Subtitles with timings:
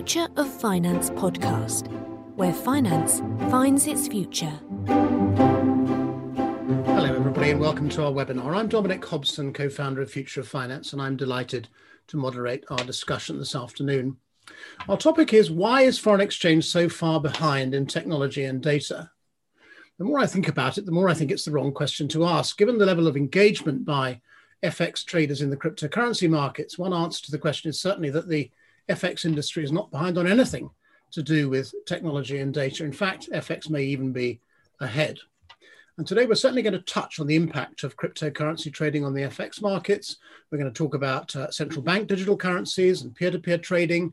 [0.00, 1.86] Future of Finance podcast,
[2.34, 4.58] where finance finds its future.
[6.86, 8.56] Hello, everybody, and welcome to our webinar.
[8.56, 11.68] I'm Dominic Hobson, co founder of Future of Finance, and I'm delighted
[12.06, 14.16] to moderate our discussion this afternoon.
[14.88, 19.10] Our topic is Why is foreign exchange so far behind in technology and data?
[19.98, 22.24] The more I think about it, the more I think it's the wrong question to
[22.24, 22.56] ask.
[22.56, 24.22] Given the level of engagement by
[24.62, 28.50] FX traders in the cryptocurrency markets, one answer to the question is certainly that the
[28.88, 30.70] FX industry is not behind on anything
[31.12, 32.84] to do with technology and data.
[32.84, 34.40] In fact, FX may even be
[34.80, 35.18] ahead.
[35.98, 39.22] And today we're certainly going to touch on the impact of cryptocurrency trading on the
[39.22, 40.16] FX markets.
[40.50, 44.12] We're going to talk about uh, central bank digital currencies and peer to peer trading.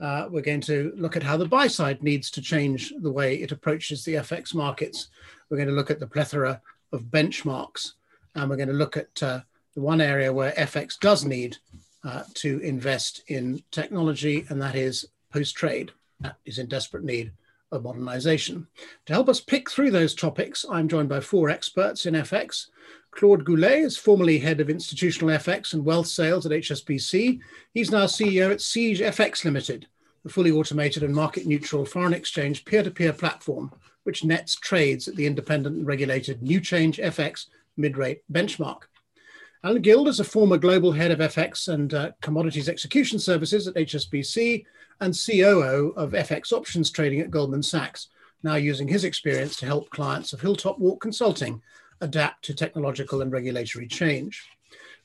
[0.00, 3.36] Uh, we're going to look at how the buy side needs to change the way
[3.36, 5.08] it approaches the FX markets.
[5.48, 6.60] We're going to look at the plethora
[6.92, 7.92] of benchmarks.
[8.34, 9.40] And we're going to look at uh,
[9.74, 11.56] the one area where FX does need
[12.08, 15.92] uh, to invest in technology, and that is post trade.
[16.20, 17.32] That is in desperate need
[17.70, 18.66] of modernization.
[19.06, 22.68] To help us pick through those topics, I'm joined by four experts in FX.
[23.10, 27.40] Claude Goulet is formerly head of institutional FX and wealth sales at HSBC.
[27.74, 29.86] He's now CEO at Siege FX Limited,
[30.22, 33.70] the fully automated and market neutral foreign exchange peer to peer platform,
[34.04, 38.84] which nets trades at the independent and regulated New Change FX mid rate benchmark.
[39.64, 43.74] Alan Guild is a former global head of FX and uh, commodities execution services at
[43.74, 44.64] HSBC
[45.00, 48.06] and COO of FX options trading at Goldman Sachs,
[48.44, 51.60] now using his experience to help clients of Hilltop Walk Consulting
[52.00, 54.48] adapt to technological and regulatory change.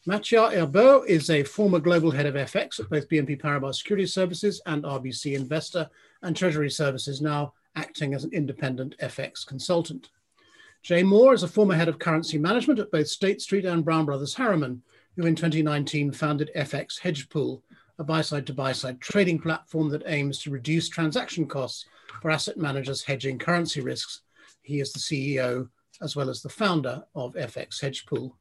[0.06, 4.62] Mathias Herbeau is a former global head of FX at both BNP Paribas Securities Services
[4.68, 5.90] and RBC Investor
[6.22, 10.10] and Treasury Services, now acting as an independent FX consultant.
[10.84, 14.04] Jay Moore is a former head of currency management at both State Street and Brown
[14.04, 14.82] Brothers Harriman,
[15.16, 17.64] who in 2019 founded FX Hedge Pool,
[18.00, 21.86] a buy side to buy side trading platform that aims to reduce transaction costs
[22.22, 24.24] for asset managers hedging currency risks.
[24.62, 25.70] He is the CEO
[26.02, 28.36] as well as the founder of FX Hedge Pool.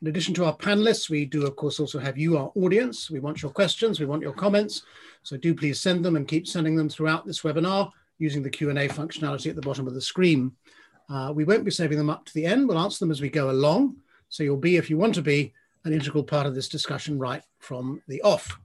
[0.00, 3.10] In addition to our panelists, we do, of course, also have you, our audience.
[3.10, 4.84] We want your questions, we want your comments.
[5.22, 8.88] So do please send them and keep sending them throughout this webinar using the Q&A
[8.88, 10.52] functionality at the bottom of the screen.
[11.08, 12.68] Uh, we won't be saving them up to the end.
[12.68, 13.96] We'll answer them as we go along.
[14.28, 15.52] So you'll be, if you want to be,
[15.84, 18.58] an integral part of this discussion right from the off.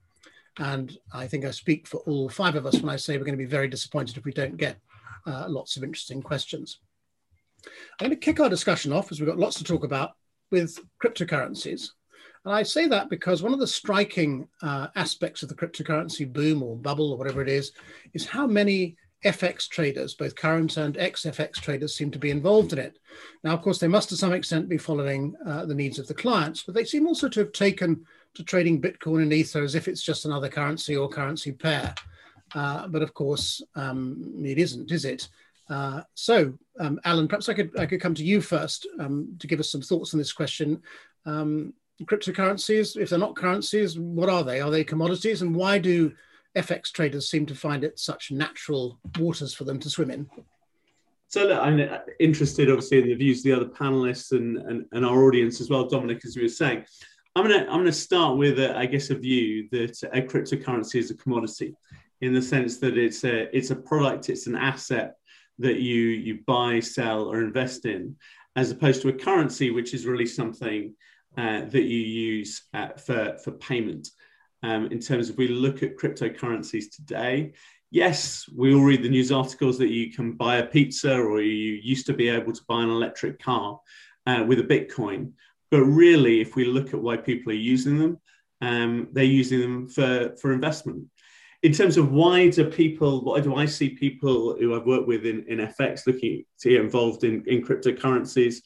[0.58, 3.38] And I think I speak for all five of us when I say we're going
[3.38, 4.78] to be very disappointed if we don't get
[5.26, 6.80] uh, lots of interesting questions.
[7.66, 10.12] I'm going to kick our discussion off as we've got lots to talk about
[10.52, 11.90] with cryptocurrencies.
[12.46, 16.64] And I say that because one of the striking uh, aspects of the cryptocurrency boom
[16.64, 17.74] or bubble or whatever it is,
[18.14, 22.74] is how many FX traders, both current and ex FX traders, seem to be involved
[22.74, 22.98] in it.
[23.44, 26.14] Now, of course, they must to some extent be following uh, the needs of the
[26.14, 29.88] clients, but they seem also to have taken to trading Bitcoin and Ether as if
[29.88, 31.94] it's just another currency or currency pair.
[32.56, 35.28] Uh, but of course, um, it isn't, is it?
[35.70, 39.48] Uh, so, um, Alan, perhaps I could I could come to you first um, to
[39.48, 40.82] give us some thoughts on this question.
[41.26, 44.62] Um, cryptocurrencies, if they're not currencies, what are they?
[44.62, 46.12] Are they commodities, and why do
[46.58, 50.30] FX traders seem to find it such natural waters for them to swim in.
[51.28, 51.80] So look, I'm
[52.20, 55.70] interested, obviously, in the views of the other panelists and, and, and our audience as
[55.70, 56.86] well, Dominic, as we were saying.
[57.36, 60.96] I'm going to I'm to start with, a, I guess, a view that a cryptocurrency
[60.96, 61.76] is a commodity,
[62.22, 65.16] in the sense that it's a it's a product, it's an asset
[65.60, 68.16] that you you buy, sell, or invest in,
[68.56, 70.96] as opposed to a currency, which is really something
[71.38, 74.10] uh, that you use uh, for for payment
[74.64, 77.54] um, in terms of we look at cryptocurrencies today.
[77.92, 81.74] Yes, we all read the news articles that you can buy a pizza or you
[81.74, 83.80] used to be able to buy an electric car
[84.28, 85.32] uh, with a Bitcoin.
[85.72, 88.20] But really, if we look at why people are using them,
[88.62, 91.06] um, they're using them for, for investment.
[91.62, 95.26] In terms of why do people, why do I see people who I've worked with
[95.26, 98.58] in, in FX looking to get involved in, in cryptocurrencies?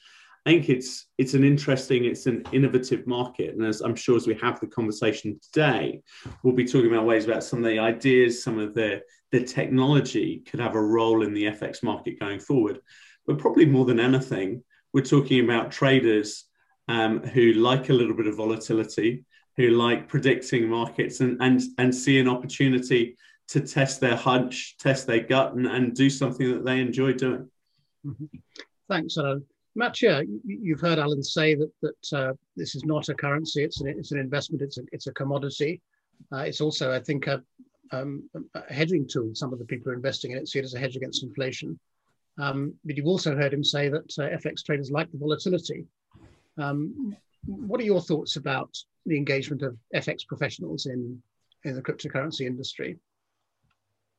[0.46, 4.28] I think it's it's an interesting, it's an innovative market, and as I'm sure as
[4.28, 6.02] we have the conversation today,
[6.44, 9.02] we'll be talking about ways about some of the ideas, some of the
[9.32, 12.80] the technology could have a role in the FX market going forward.
[13.26, 16.46] But probably more than anything, we're talking about traders
[16.90, 19.24] um, who like a little bit of volatility,
[19.56, 23.16] who like predicting markets, and and and see an opportunity
[23.48, 27.50] to test their hunch, test their gut, and, and do something that they enjoy doing.
[28.06, 28.26] Mm-hmm.
[28.90, 29.46] Thanks, Alan.
[29.76, 33.88] Mathias, you've heard Alan say that that uh, this is not a currency; it's an
[33.88, 34.62] it's an investment.
[34.62, 35.82] It's a it's a commodity.
[36.32, 37.42] Uh, it's also, I think, a,
[37.92, 39.32] um, a, hedging tool.
[39.34, 41.80] Some of the people are investing in it see it as a hedge against inflation.
[42.40, 45.86] Um, but you've also heard him say that uh, FX traders like the volatility.
[46.58, 47.16] Um,
[47.46, 48.76] what are your thoughts about
[49.06, 51.22] the engagement of FX professionals in
[51.64, 52.98] in the cryptocurrency industry?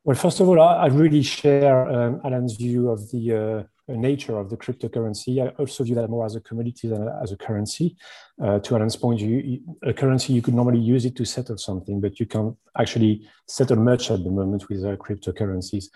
[0.04, 4.50] Well, first of all, I, really share um, Alan's view of the uh, nature of
[4.50, 5.44] the cryptocurrency.
[5.44, 7.96] I also view that more as a commodity than as a currency.
[8.42, 12.00] Uh, to Alan's point, you, a currency, you could normally use it to settle something,
[12.00, 15.86] but you can't actually settle much at the moment with uh, cryptocurrencies.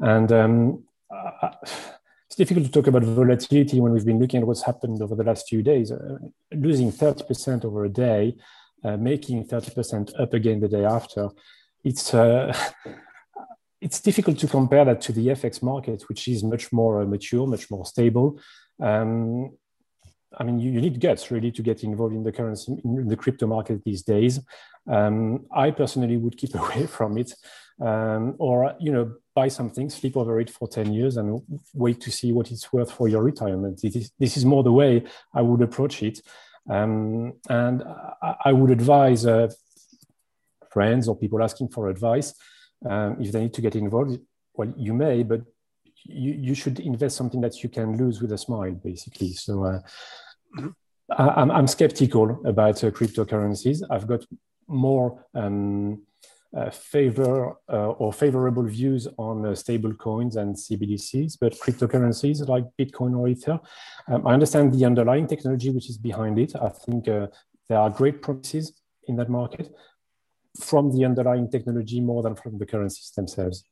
[0.00, 1.50] And um, uh,
[2.26, 5.24] it's difficult to talk about volatility when we've been looking at what's happened over the
[5.24, 5.90] last few days.
[5.90, 6.18] Uh,
[6.52, 8.36] losing 30% over a day,
[8.84, 11.30] uh, making 30% up again the day after.
[11.82, 12.12] It's
[13.80, 17.46] it's difficult to compare that to the FX market, which is much more uh, mature,
[17.46, 18.40] much more stable.
[18.80, 19.52] Um,
[20.36, 23.16] I mean, you, you, need guts really to get involved in the currency, in the
[23.16, 24.40] crypto market these days.
[24.90, 27.32] Um, I personally would keep away from it,
[27.80, 31.40] um, or you know, buy something, sleep over it for ten years, and
[31.72, 33.80] wait to see what it's worth for your retirement.
[33.84, 36.20] Is, this is more the way I would approach it,
[36.68, 37.82] um, and
[38.22, 39.48] I, I, would advise uh,
[40.70, 42.34] friends or people asking for advice
[42.86, 44.18] um, if they need to get involved,
[44.54, 45.42] well, you may, but
[46.04, 49.32] you, you should invest something that you can lose with a smile, basically.
[49.32, 49.80] So uh,
[51.16, 53.82] I, am I'm skeptical about uh, cryptocurrencies.
[53.90, 54.24] I've got
[54.66, 56.02] more um,
[56.56, 62.64] uh, favor uh, or favorable views on uh, stable coins and CBDCs, but cryptocurrencies like
[62.78, 63.60] Bitcoin or Ether,
[64.08, 66.54] um, I understand the underlying technology which is behind it.
[66.56, 67.26] I think uh,
[67.68, 69.74] there are great promises in that market,
[70.60, 73.64] from the underlying technology more than from the currencies themselves.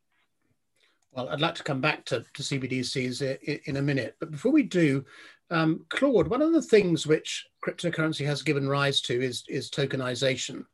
[1.13, 4.17] Well, I'd like to come back to, to CBDCs in a minute.
[4.21, 5.05] But before we do,
[5.51, 10.65] um, Claude, one of the things which cryptocurrency has given rise to is, is tokenization.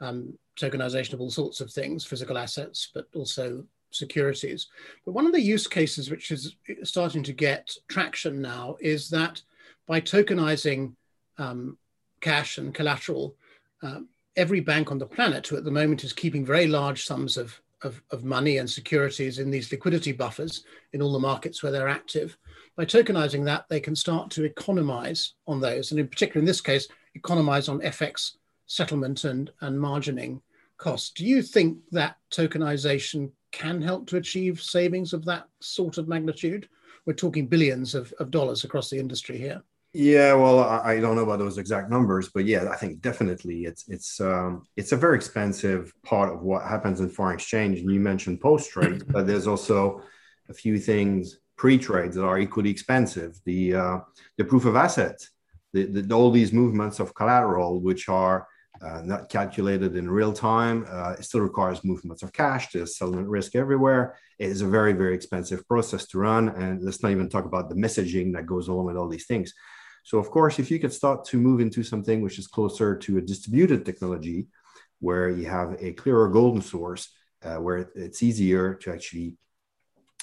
[0.00, 4.68] Um, tokenization of all sorts of things, physical assets, but also securities.
[5.04, 6.54] But one of the use cases which is
[6.84, 9.40] starting to get traction now is that
[9.86, 10.94] by tokenizing
[11.38, 11.78] um,
[12.20, 13.36] cash and collateral,
[13.82, 14.08] um,
[14.38, 17.60] every bank on the planet who at the moment is keeping very large sums of,
[17.82, 21.88] of, of, money and securities in these liquidity buffers in all the markets where they're
[21.88, 22.38] active.
[22.76, 25.90] By tokenizing that, they can start to economize on those.
[25.90, 26.86] And in particular, in this case,
[27.16, 28.36] economize on FX
[28.66, 30.40] settlement and, and margining
[30.76, 31.10] costs.
[31.10, 36.68] Do you think that tokenization can help to achieve savings of that sort of magnitude?
[37.06, 39.62] We're talking billions of, of dollars across the industry here.
[40.00, 43.64] Yeah, well, I, I, don't know about those exact numbers, but yeah, I think definitely
[43.64, 47.80] it's it's um, it's a very expensive part of what happens in foreign exchange.
[47.80, 50.00] And you mentioned post trade, but there's also
[50.48, 53.40] a few things pre trades that are equally expensive.
[53.44, 53.98] The uh,
[54.36, 55.30] the proof of assets,
[55.72, 58.46] the, the, all these movements of collateral, which are
[58.80, 60.86] uh, not calculated in real time.
[60.88, 62.70] Uh, it still requires movements of cash.
[62.70, 64.16] There's settlement risk everywhere.
[64.38, 66.50] It is a very, very expensive process to run.
[66.50, 69.52] And let's not even talk about the messaging that goes along with all these things.
[70.08, 73.18] So of course, if you could start to move into something which is closer to
[73.18, 74.46] a distributed technology,
[75.00, 77.10] where you have a clearer golden source,
[77.42, 79.36] uh, where it's easier to actually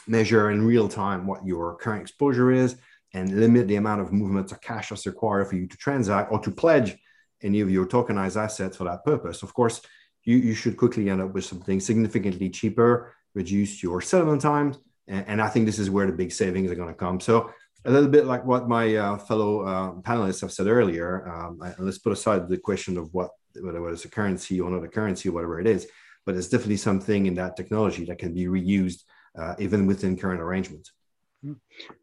[0.07, 2.77] measure in real time what your current exposure is
[3.13, 6.39] and limit the amount of movements of cash that's required for you to transact or
[6.39, 6.97] to pledge
[7.43, 9.43] any of your tokenized assets for that purpose.
[9.43, 9.81] Of course,
[10.23, 14.79] you, you should quickly end up with something significantly cheaper, reduce your settlement times.
[15.07, 17.19] And, and I think this is where the big savings are going to come.
[17.19, 17.51] So
[17.85, 21.27] a little bit like what my uh, fellow uh, panelists have said earlier.
[21.29, 24.83] Um, I, let's put aside the question of what whether it's a currency or not
[24.83, 25.87] a currency, or whatever it is,
[26.25, 29.03] but it's definitely something in that technology that can be reused
[29.37, 30.91] uh, even within current arrangements.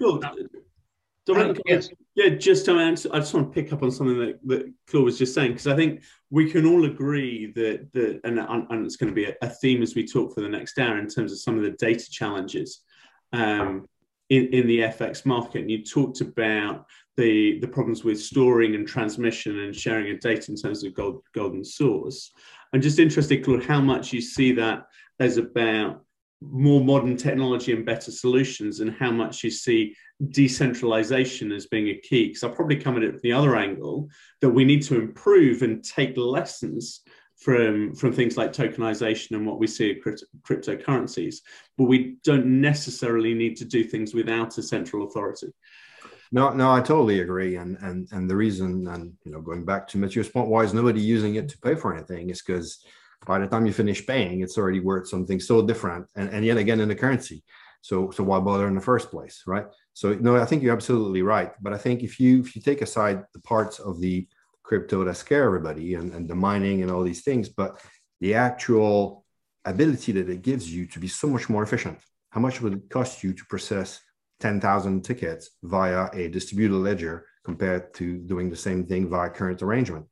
[0.01, 0.23] Cool.
[1.25, 1.89] Dominic, yes.
[2.17, 5.05] yeah, just to answer, I just want to pick up on something that, that Claude
[5.05, 8.97] was just saying because I think we can all agree that that and, and it's
[8.97, 11.31] going to be a, a, theme as we talk for the next hour in terms
[11.31, 12.83] of some of the data challenges
[13.33, 13.87] um,
[14.33, 15.61] in, in the FX market.
[15.61, 16.87] And you talked about
[17.19, 21.23] the the problems with storing and transmission and sharing of data in terms of gold,
[21.35, 22.33] golden source.
[22.73, 24.87] I'm just interested, Claude, how much you see that
[25.21, 26.03] as about
[26.41, 29.95] more modern technology and better solutions and how much you see
[30.31, 34.09] decentralization as being a key because i'll probably come at it from the other angle
[34.41, 37.03] that we need to improve and take lessons
[37.43, 41.37] from from things like tokenization and what we see crypto, cryptocurrencies
[41.77, 45.49] but we don't necessarily need to do things without a central authority
[46.31, 49.89] no no i totally agree and and and the reason and you know going back
[49.89, 52.85] to matthew's point why is nobody using it to pay for anything is because
[53.27, 56.07] by the time you finish paying, it's already worth something so different.
[56.17, 57.43] And, and yet again in the currency.
[57.81, 59.67] So so why bother in the first place, right?
[59.93, 61.53] So no, I think you're absolutely right.
[61.61, 64.27] But I think if you if you take aside the parts of the
[64.63, 67.81] crypto that scare everybody and, and the mining and all these things, but
[68.21, 69.25] the actual
[69.65, 71.99] ability that it gives you to be so much more efficient.
[72.31, 74.01] How much would it cost you to process
[74.41, 80.07] 10,000 tickets via a distributed ledger compared to doing the same thing via current arrangement?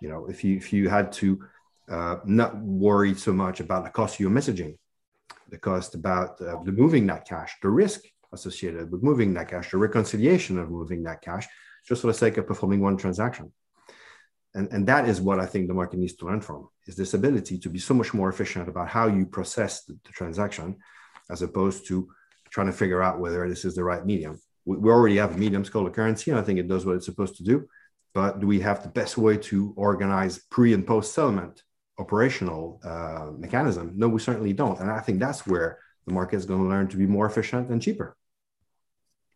[0.00, 1.42] You know, if you if you had to
[1.88, 4.76] uh, not worry so much about the cost of your messaging.
[5.50, 8.00] the cost about uh, the moving that cash, the risk
[8.32, 11.46] associated with moving that cash, the reconciliation of moving that cash,
[11.86, 13.52] just for the sake of performing one transaction.
[14.54, 17.14] And, and that is what I think the market needs to learn from is this
[17.14, 20.76] ability to be so much more efficient about how you process the, the transaction
[21.30, 22.08] as opposed to
[22.50, 24.40] trying to figure out whether this is the right medium.
[24.64, 26.96] We, we already have a medium called a currency, and I think it does what
[26.96, 27.66] it's supposed to do.
[28.12, 31.62] But do we have the best way to organize pre and post settlement
[31.98, 33.92] operational uh, mechanism?
[33.96, 34.78] No, we certainly don't.
[34.78, 37.70] And I think that's where the market is going to learn to be more efficient
[37.70, 38.16] and cheaper.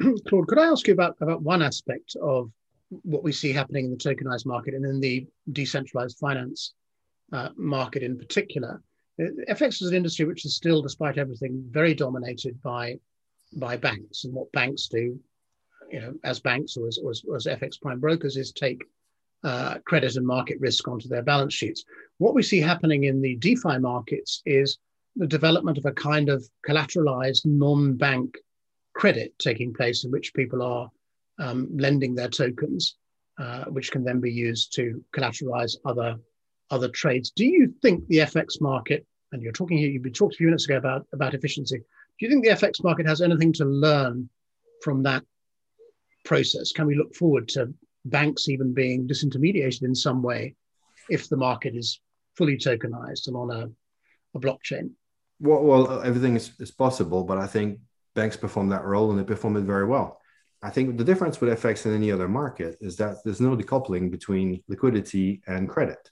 [0.28, 2.52] Claude, could I ask you about, about one aspect of
[2.90, 6.74] what we see happening in the tokenized market and in the decentralized finance
[7.32, 8.82] uh, market in particular?
[9.20, 12.98] FX is an industry which is still, despite everything, very dominated by
[13.56, 14.24] by banks.
[14.24, 15.18] And what banks do,
[15.90, 18.84] you know, as banks or as, or as, or as FX prime brokers, is take
[19.42, 21.84] uh, credit and market risk onto their balance sheets.
[22.18, 24.78] What we see happening in the DeFi markets is
[25.16, 28.36] the development of a kind of collateralized non-bank
[28.94, 30.90] credit taking place in which people are
[31.38, 32.96] um, lending their tokens,
[33.38, 36.16] uh, which can then be used to collateralize other
[36.70, 37.30] other trades.
[37.30, 40.66] Do you think the FX market, and you're talking here, you talked a few minutes
[40.66, 44.28] ago about, about efficiency, do you think the FX market has anything to learn
[44.82, 45.24] from that
[46.24, 46.72] process?
[46.72, 47.72] Can we look forward to
[48.04, 50.54] banks even being disintermediated in some way
[51.08, 52.00] if the market is
[52.36, 53.70] fully tokenized and on a,
[54.36, 54.90] a blockchain?
[55.40, 57.78] Well, well, everything is, is possible, but I think
[58.14, 60.20] banks perform that role and they perform it very well.
[60.62, 64.10] I think the difference with FX and any other market is that there's no decoupling
[64.10, 66.10] between liquidity and credit.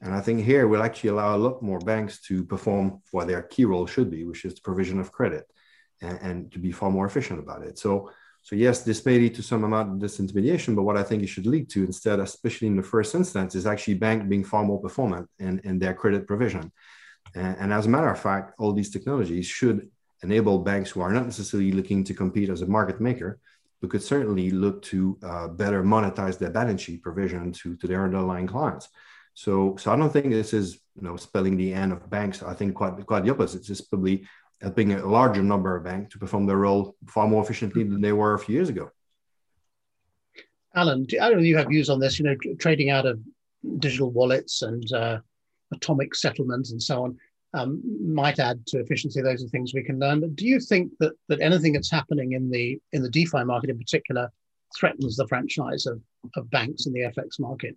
[0.00, 3.42] And I think here we'll actually allow a lot more banks to perform what their
[3.42, 5.44] key role should be, which is the provision of credit
[6.00, 7.78] and, and, to be far more efficient about it.
[7.78, 8.12] So,
[8.42, 11.26] so yes, this may lead to some amount of disintermediation, but what I think it
[11.26, 14.80] should lead to instead, especially in the first instance, is actually bank being far more
[14.80, 16.70] performant in, in their credit provision.
[17.34, 19.90] And, and as a matter of fact, all these technologies should
[20.22, 23.40] enable banks who are not necessarily looking to compete as a market maker,
[23.86, 28.48] could certainly look to uh, better monetize their balance sheet provision to, to their underlying
[28.48, 28.88] clients.
[29.34, 32.42] So, so I don't think this is you know spelling the end of banks.
[32.42, 33.68] I think quite quite the opposite.
[33.70, 34.26] It's probably
[34.60, 38.12] helping a larger number of banks to perform their role far more efficiently than they
[38.12, 38.90] were a few years ago.
[40.74, 42.18] Alan, I don't know if you have views on this.
[42.18, 43.20] You know, trading out of
[43.78, 45.18] digital wallets and uh,
[45.72, 47.16] atomic settlements and so on
[47.54, 49.20] um, might add to efficiency.
[49.22, 50.20] Those are things we can learn.
[50.20, 53.70] But do you think that that anything that's happening in the in the DeFi market
[53.70, 54.30] in particular
[54.76, 56.00] threatens the franchise of,
[56.36, 57.76] of banks in the FX market?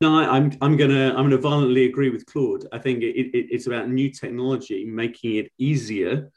[0.00, 2.66] No, I'm I'm gonna I'm gonna violently agree with Claude.
[2.72, 6.30] I think it, it, it's about new technology making it easier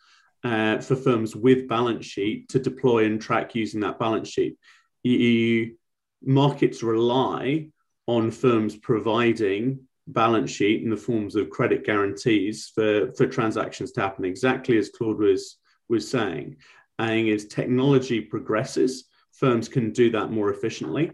[0.44, 4.58] uh, for firms with balance sheet to deploy and track using that balance sheet.
[5.04, 5.76] You,
[6.24, 7.70] markets rely
[8.08, 14.02] on firms providing balance sheet in the forms of credit guarantees for, for transactions to
[14.02, 15.58] happen, exactly as Claude was
[15.90, 16.58] was saying.
[16.98, 21.12] And as technology progresses, firms can do that more efficiently.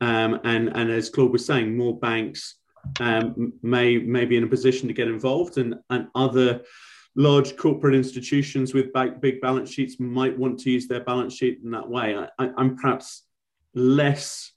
[0.00, 2.56] Um, and, and as Claude was saying, more banks
[3.00, 6.62] um, may, may be in a position to get involved, and, and other
[7.16, 11.70] large corporate institutions with big balance sheets might want to use their balance sheet in
[11.72, 12.16] that way.
[12.16, 13.24] I, I'm perhaps
[13.74, 14.52] less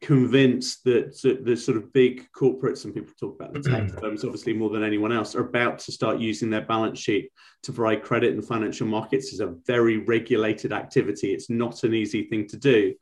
[0.00, 4.52] convinced that the sort of big corporates and people talk about the tech firms obviously
[4.52, 7.30] more than anyone else are about to start using their balance sheet
[7.62, 9.32] to provide credit in financial markets.
[9.32, 11.32] Is a very regulated activity.
[11.32, 12.94] It's not an easy thing to do.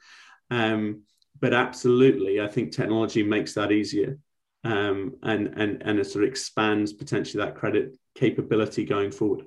[0.51, 1.03] Um,
[1.41, 4.19] but absolutely, I think technology makes that easier,
[4.63, 9.47] um, and and and it sort of expands potentially that credit capability going forward.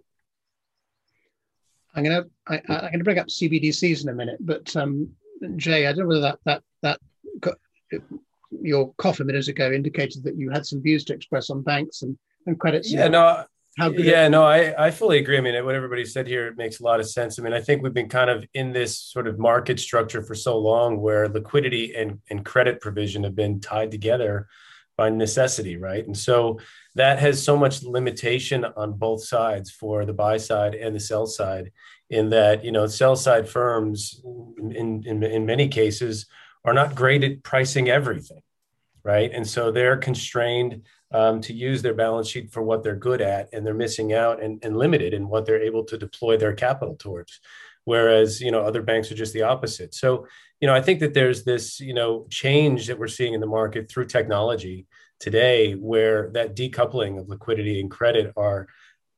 [1.96, 5.10] I'm gonna I, am gonna bring up CBDCs in a minute, but um,
[5.56, 7.00] Jay, I don't know whether that that that
[8.62, 12.02] your cough a minute ago indicated that you had some views to express on banks
[12.02, 12.86] and, and credit.
[12.88, 13.44] Yeah, no,
[13.78, 15.38] how good yeah, no, I, I fully agree.
[15.38, 17.38] I mean, what everybody said here makes a lot of sense.
[17.38, 20.34] I mean, I think we've been kind of in this sort of market structure for
[20.34, 24.48] so long where liquidity and, and credit provision have been tied together
[24.98, 26.06] by necessity, right?
[26.06, 26.60] And so
[26.96, 31.28] that has so much limitation on both sides for the buy side and the sell
[31.28, 31.72] side,
[32.10, 34.22] in that, you know, sell side firms
[34.58, 36.26] in, in, in many cases
[36.66, 38.42] are not great at pricing everything,
[39.04, 39.32] right?
[39.34, 40.84] And so they're constrained
[41.14, 44.42] um, to use their balance sheet for what they're good at, and they're missing out
[44.42, 47.40] and, and limited in what they're able to deploy their capital towards.
[47.86, 49.94] Whereas you know other banks are just the opposite.
[49.94, 50.28] So
[50.60, 53.48] you know I think that there's this you know change that we're seeing in the
[53.48, 54.88] market through technology
[55.20, 58.68] today, where that decoupling of liquidity and credit are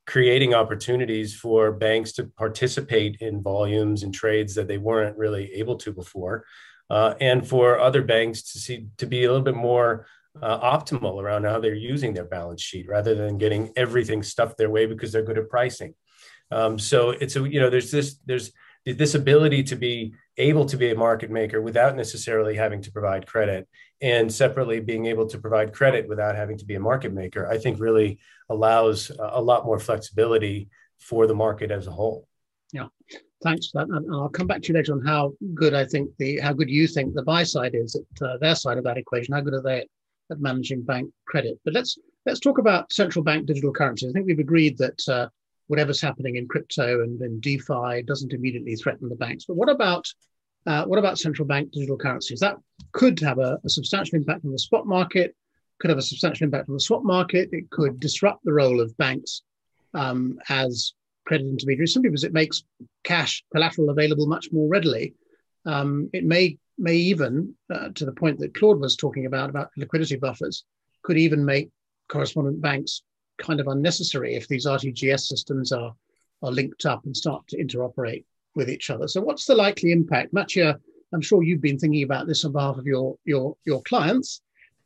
[0.06, 5.76] creating opportunities for banks to participate in volumes and trades that they weren't really able
[5.76, 6.46] to before,
[6.90, 10.06] uh, and for other banks to see to be a little bit more
[10.42, 14.70] uh, optimal around how they're using their balance sheet rather than getting everything stuffed their
[14.70, 15.94] way because they're good at pricing.
[16.52, 18.52] Um, so it's a you know there's this there's
[18.86, 23.28] this ability to be able to be a market maker without necessarily having to provide
[23.28, 23.68] credit
[24.02, 27.58] and separately being able to provide credit without having to be a market maker i
[27.58, 28.20] think really
[28.50, 32.26] allows a lot more flexibility for the market as a whole
[32.72, 32.88] yeah
[33.44, 36.10] thanks for that and i'll come back to you later on how good i think
[36.18, 38.98] the how good you think the buy side is at uh, their side of that
[38.98, 39.86] equation how good are they
[40.32, 44.26] at managing bank credit but let's let's talk about central bank digital currencies i think
[44.26, 45.28] we've agreed that uh,
[45.70, 49.46] whatever's happening in crypto and in DeFi doesn't immediately threaten the banks.
[49.46, 50.06] But what about
[50.66, 52.40] uh, what about central bank digital currencies?
[52.40, 52.58] That
[52.92, 55.36] could have a, a, substantial impact on the spot market,
[55.80, 57.50] could have a substantial impact on the swap market.
[57.54, 59.44] It could disrupt the role of banks
[59.94, 60.94] um, as
[61.30, 62.64] credit intermediaries simply because it makes
[63.04, 65.14] cash collateral available much more readily.
[65.64, 69.70] Um, it may may even, uh, to the point that Claude was talking about about
[69.78, 70.64] liquidity buffers,
[71.04, 71.70] could even make
[72.08, 73.04] correspondent banks
[73.38, 75.94] kind of unnecessary if these RTGS systems are,
[76.42, 79.08] are linked up and start to interoperate with each other.
[79.08, 80.34] So what's the likely impact?
[80.34, 80.80] Mattia,
[81.14, 84.42] I'm sure you've been thinking about this on behalf of your, your, your clients,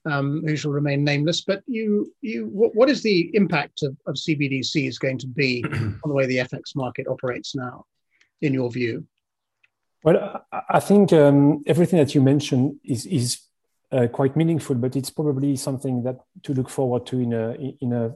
[0.06, 4.16] um, who shall remain nameless, but you, you, what, what is the impact of, of
[4.16, 7.86] CBDC is going to be on the way the FX market operates now,
[8.42, 9.06] in your view?
[10.04, 13.40] Well, I think um, everything that you mentioned is, is
[13.94, 17.94] uh, quite meaningful, but it's probably something that to look forward to in a in
[17.94, 18.16] a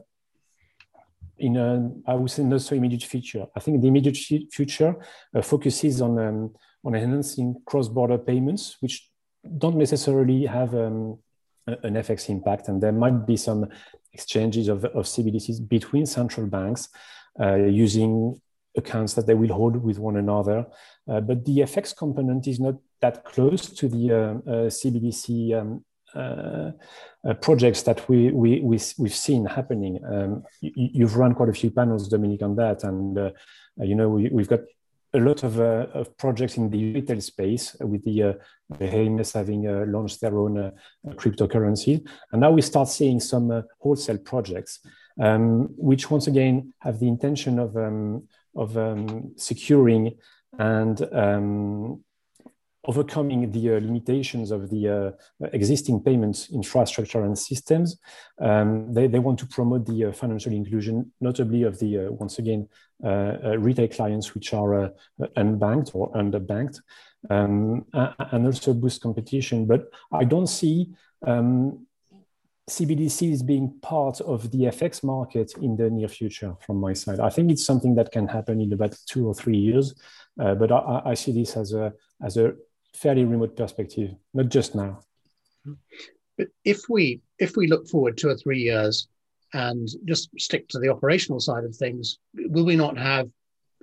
[1.38, 3.46] in a, I would say, not so immediate future.
[3.54, 4.96] I think the immediate future
[5.34, 6.54] uh, focuses on um,
[6.84, 9.08] on enhancing cross-border payments, which
[9.56, 11.18] don't necessarily have um,
[11.82, 13.66] an FX impact, and there might be some
[14.12, 16.88] exchanges of, of CBDCs between central banks
[17.40, 18.40] uh, using
[18.76, 20.66] accounts that they will hold with one another.
[21.10, 25.84] Uh, but the FX component is not that close to the uh, uh, CBDC um,
[26.14, 26.72] uh,
[27.28, 30.00] uh, projects that we, we, we, have seen happening.
[30.10, 32.82] Um, you, have run quite a few panels, Dominic, on that.
[32.84, 33.30] And, uh,
[33.78, 34.60] you know, we, have got
[35.14, 38.32] a lot of, uh, of, projects in the retail space with the, uh,
[38.80, 40.72] having uh, launched their own
[41.10, 42.06] cryptocurrency.
[42.32, 44.80] And now we start seeing some wholesale projects,
[45.20, 50.16] um, which once again have the intention of, um, of um, securing
[50.58, 52.04] and um,
[52.88, 57.98] overcoming the uh, limitations of the uh, existing payments infrastructure and systems.
[58.40, 62.38] Um, they, they want to promote the uh, financial inclusion, notably of the, uh, once
[62.38, 62.66] again,
[63.04, 63.08] uh,
[63.44, 64.90] uh, retail clients which are
[65.36, 66.80] unbanked or underbanked,
[67.28, 69.66] um, and also boost competition.
[69.66, 70.94] But I don't see
[71.26, 71.86] um,
[72.70, 77.20] CBDCs being part of the FX market in the near future from my side.
[77.20, 79.94] I think it's something that can happen in about two or three years,
[80.36, 82.52] but I, I, see this as a as a
[82.98, 85.00] fairly remote perspective, not just now.
[86.36, 89.08] But if we if we look forward two or three years
[89.52, 93.28] and just stick to the operational side of things, will we not have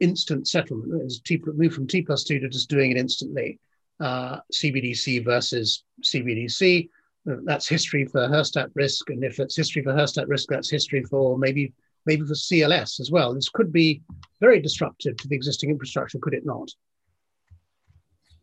[0.01, 1.03] instant settlement?
[1.03, 3.59] As T move from T plus two to just doing it instantly,
[3.99, 6.89] uh, CBDC versus CBDC.
[7.25, 11.37] That's history for Herstatt risk, and if it's history for Herstatt risk, that's history for
[11.37, 11.73] maybe
[12.05, 13.33] maybe for CLS as well.
[13.33, 14.03] This could be
[14.39, 16.69] very disruptive to the existing infrastructure, could it not?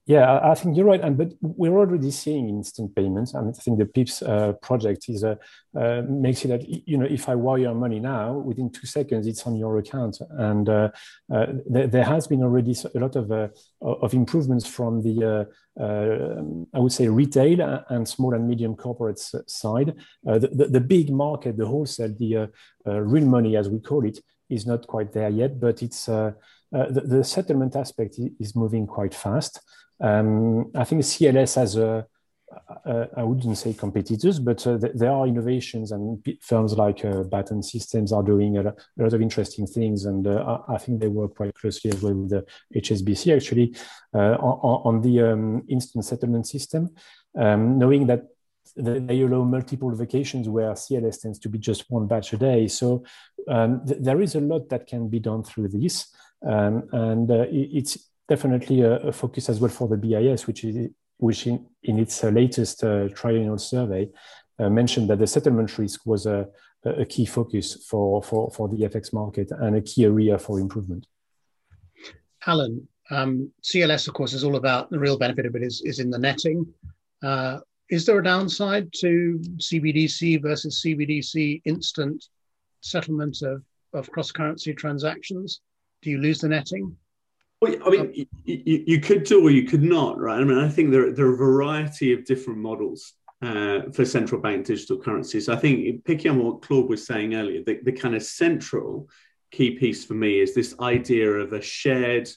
[0.07, 3.37] Yeah, I think you're right, and but we're already seeing instant payments.
[3.37, 5.37] I, mean, I think the TIPS uh, project is uh,
[5.79, 9.47] uh, makes it that you know if I wire money now, within two seconds it's
[9.47, 10.89] on your account, and uh,
[11.33, 13.47] uh, there, there, has been already a lot of uh,
[13.81, 15.47] of improvements from the
[15.79, 19.95] I would say retail and small and medium corporates side.
[20.25, 22.51] The, the, the, big market, the wholesale, the
[22.85, 24.19] real money as we call it,
[24.51, 26.35] is not quite there yet, but it's the,
[26.73, 29.61] the settlement aspect is moving quite fast.
[30.03, 32.07] Um, I think CLS has a,
[32.85, 37.23] a, I wouldn't say competitors, but uh, th- there are innovations and firms like uh,
[37.23, 40.05] Baton Systems are doing a, a, lot of interesting things.
[40.05, 43.77] And uh, I, think they work quite closely as well with the HSBC actually
[44.13, 46.91] uh, on, on, the um, instant settlement system,
[47.39, 48.27] um, knowing that
[48.75, 52.67] they allow multiple vacations where CLS tends to be just one batch a day.
[52.69, 53.05] So
[53.49, 56.13] um, th- there is a lot that can be done through this.
[56.45, 60.65] Um, and uh, it, it's definitely a, a, focus as well for the BIS, which
[60.65, 64.09] is which in, in its uh, latest uh, triennial survey
[64.59, 66.49] uh, mentioned that the settlement risk was a,
[66.85, 71.07] a key focus for, for, for the FX market and a key area for improvement.
[72.47, 76.01] Alan, um, CLS, of course, is all about the real benefit of it is, is
[76.01, 76.67] in the netting.
[77.23, 82.25] Uh, is there a downside to CBDC versus CBDC instant
[82.81, 85.61] settlement of, of cross currency transactions?
[86.03, 86.97] Do you lose the netting?
[87.63, 90.41] Well, I mean, you, you, could do or you could not, right?
[90.41, 94.41] I mean, I think there, there are a variety of different models uh, for central
[94.41, 95.49] bank digital currencies.
[95.49, 99.09] I think picking on what Claude was saying earlier, the, the kind of central
[99.53, 102.29] key piece for me is this idea of a shared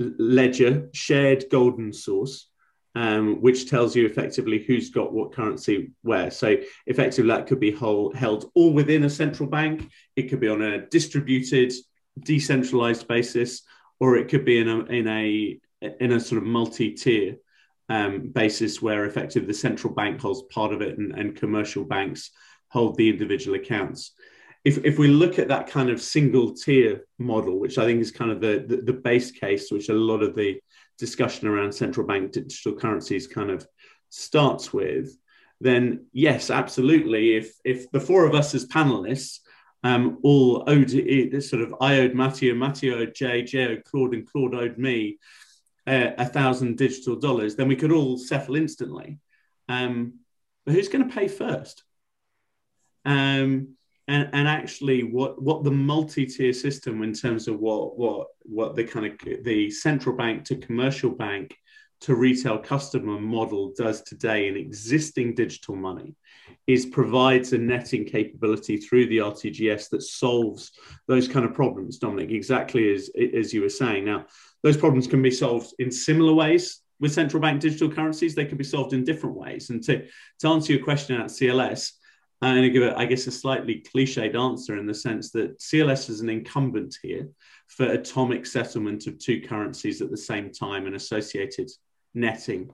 [0.00, 2.48] ledger, shared golden source,
[2.96, 6.32] um, which tells you effectively who's got what currency where.
[6.32, 9.88] So effectively, that could be hold, held all within a central bank.
[10.16, 11.72] It could be on a distributed,
[12.24, 13.62] decentralized basis,
[14.00, 15.58] or it could be in a in a
[16.00, 17.36] in a sort of multi-tier
[17.88, 22.30] um, basis where effectively the central bank holds part of it and, and commercial banks
[22.68, 24.12] hold the individual accounts
[24.66, 28.10] if, if we look at that kind of single tier model, which I think is
[28.10, 30.58] kind of the, the, the, base case, which a lot of the
[30.98, 33.64] discussion around central bank digital currencies kind of
[34.10, 35.16] starts with,
[35.60, 37.36] then yes, absolutely.
[37.36, 39.38] If if the four of us as panelists
[39.86, 44.14] um, all owed it, sort of I owed Matteo, Matteo owed Jay, Jay owed Claude,
[44.14, 45.18] and Claude owed me
[45.86, 49.20] uh, a thousand digital dollars, then we could all settle instantly.
[49.68, 50.14] Um,
[50.64, 51.84] but who's going to pay first?
[53.04, 53.76] Um,
[54.08, 58.84] and, and actually what what the multi-tier system in terms of what what what the
[58.84, 61.56] kind of the central bank to commercial bank
[62.02, 66.14] to retail customer model does today in existing digital money
[66.66, 70.72] is provides a netting capability through the RTGS that solves
[71.06, 74.04] those kind of problems, Dominic, exactly as, as you were saying.
[74.04, 74.26] Now,
[74.62, 78.34] those problems can be solved in similar ways with central bank digital currencies.
[78.34, 79.70] They can be solved in different ways.
[79.70, 80.06] And to,
[80.40, 81.92] to answer your question about CLS,
[82.42, 85.58] I'm going to give it, I guess, a slightly cliched answer in the sense that
[85.58, 87.28] CLS is an incumbent here
[87.66, 91.68] for atomic settlement of two currencies at the same time and associated
[92.14, 92.70] netting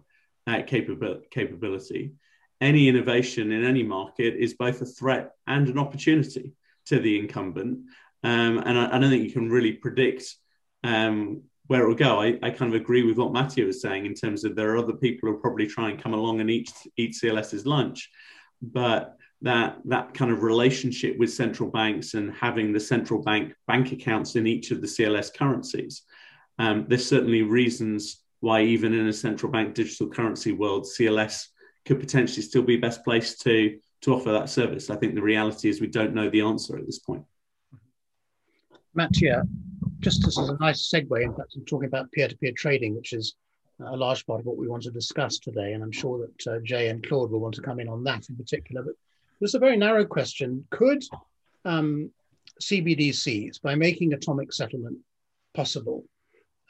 [0.46, 2.12] uh, capability.
[2.60, 6.52] Any innovation in any market is both a threat and an opportunity
[6.86, 7.80] to the incumbent.
[8.22, 10.36] Um, and I, I, don't think you can really predict
[10.84, 12.20] um, where it will go.
[12.20, 14.78] I, I, kind of agree with what Matthew was saying in terms of there are
[14.78, 18.10] other people who will probably try and come along and eat, eat CLS's lunch.
[18.60, 23.92] But that that kind of relationship with central banks and having the central bank bank
[23.92, 26.02] accounts in each of the CLS currencies.
[26.58, 31.46] Um, there's certainly reasons why even in a central bank digital currency world, CLS
[31.84, 34.90] could potentially still be best placed to to offer that service.
[34.90, 37.24] I think the reality is we don't know the answer at this point.
[38.94, 39.44] Mattia,
[40.00, 43.36] just as a nice segue, in fact, I'm talking about peer-to-peer trading, which is
[43.80, 46.58] a large part of what we want to discuss today, and I'm sure that uh,
[46.62, 48.82] Jay and Claude will want to come in on that in particular.
[48.82, 48.94] But
[49.42, 50.64] this is a very narrow question.
[50.70, 51.02] Could
[51.64, 52.10] um,
[52.62, 54.98] CBDCs, by making atomic settlement
[55.52, 56.04] possible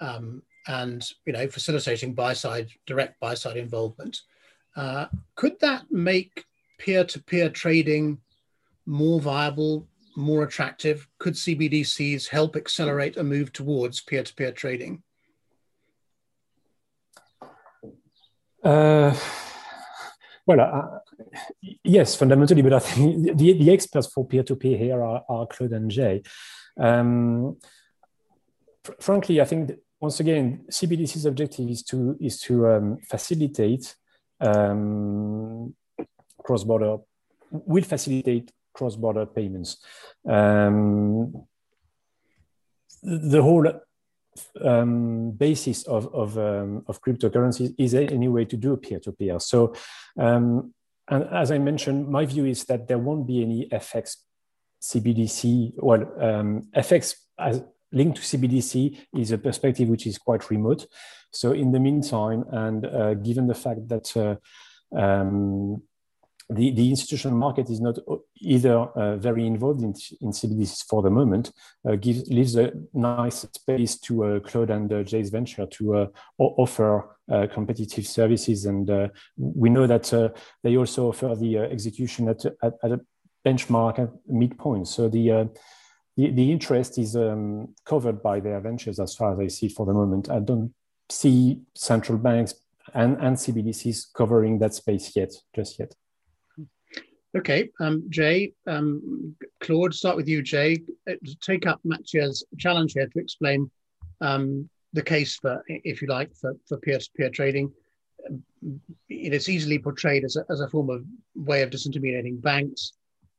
[0.01, 4.23] um, and you know facilitating buy-side direct buy-side involvement,
[4.75, 5.07] uh,
[5.37, 6.47] could that make
[6.79, 8.17] peer-to-peer trading
[8.87, 11.07] more viable, more attractive?
[11.19, 15.03] Could CBDCs help accelerate a move towards peer-to-peer trading?
[18.65, 19.15] Uh,
[20.47, 21.02] well,
[21.85, 25.91] yes, fundamentally, but I think the, the experts for peer-to-peer here are, are Claude and
[25.91, 26.23] Jay.
[26.79, 27.57] Um,
[28.85, 33.95] fr frankly, I think once again, CBDC's objective is to is to um, facilitate
[34.41, 35.75] um,
[36.45, 36.97] cross-border,
[37.53, 39.77] will facilitate cross-border payments.
[40.29, 41.47] Um,
[43.03, 43.67] the whole
[44.61, 49.39] um, basis of of, um, of cryptocurrencies is any way to do peer-to-peer.
[49.39, 49.75] So,
[50.19, 50.75] um,
[51.13, 54.17] and as I mentioned, my view is that there won't be any FX
[54.81, 55.75] CBDC.
[55.77, 60.87] Well, um, FX as linked to CBDC is a perspective which is quite remote.
[61.31, 64.37] So, in the meantime, and uh, given the fact that uh,
[64.99, 65.83] um,
[66.55, 67.99] the, the institutional market is not
[68.41, 71.53] either uh, very involved in, in CBDCs for the moment,
[71.89, 76.07] uh, gives, leaves a nice space to uh, Claude and uh, Jay's venture to uh,
[76.39, 78.67] offer uh, competitive services.
[78.67, 83.01] And we know that they also offer the execution at, at, at, a
[83.45, 84.89] benchmark at midpoint.
[84.89, 85.51] So the,
[86.17, 89.87] the, the, interest is um, covered by their ventures as far as I see for
[89.87, 90.31] the moment.
[90.31, 90.75] I don't
[91.09, 92.55] see central banks
[92.95, 95.95] and, and CBDCs covering that space yet, just yet.
[97.35, 100.83] Okay, um, Jay, um, Claude, start with you, Jay.
[101.11, 103.71] Uh, take up Matthias' challenge here to explain
[104.21, 107.73] um, the case for, if you like, for, for peer-to-peer trading.
[109.09, 112.93] It's easily portrayed as a, as a form of way of disintermediating banks.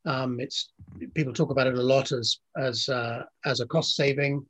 [0.06, 0.72] Um, it's
[1.14, 4.46] people talk about it a lot as as uh, as a cost saving.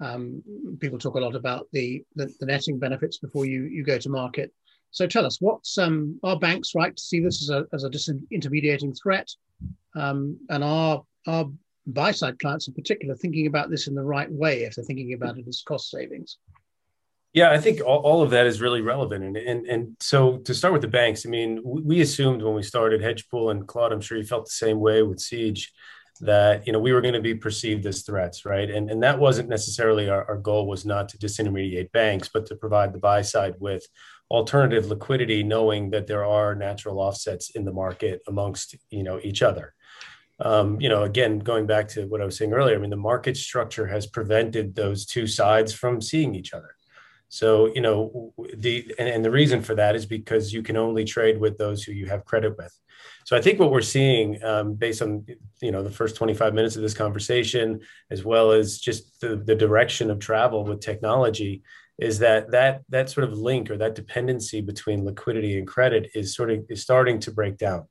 [0.00, 0.42] Um,
[0.80, 4.08] people talk a lot about the, the, the netting benefits before you you go to
[4.08, 4.52] market.
[4.92, 7.90] So tell us, what's um, are banks right to see this as a, as a
[7.90, 9.28] disintermediating threat?
[9.96, 11.50] Um, and are, are
[11.86, 15.14] buy side clients in particular thinking about this in the right way if they're thinking
[15.14, 16.38] about it as cost savings?
[17.32, 19.24] Yeah, I think all, all of that is really relevant.
[19.24, 22.54] And, and, and so to start with the banks, I mean, we, we assumed when
[22.54, 25.72] we started Hedgepool and Claude, I'm sure you felt the same way with Siege,
[26.20, 28.70] that you know we were going to be perceived as threats, right?
[28.70, 32.54] And and that wasn't necessarily our, our goal was not to disintermediate banks, but to
[32.54, 33.84] provide the buy side with
[34.32, 39.42] alternative liquidity, knowing that there are natural offsets in the market amongst you know each
[39.42, 39.74] other.
[40.40, 42.96] Um, you know, again, going back to what I was saying earlier, I mean, the
[42.96, 46.74] market structure has prevented those two sides from seeing each other.
[47.28, 51.04] So, you know, the and, and, the reason for that is because you can only
[51.04, 52.76] trade with those who you have credit with.
[53.24, 55.24] So I think what we're seeing um, based on,
[55.60, 59.54] you know, the first 25 minutes of this conversation, as well as just the, the
[59.54, 61.62] direction of travel with technology,
[61.98, 66.34] is that that that sort of link or that dependency between liquidity and credit is
[66.34, 67.86] sort of is starting to break down.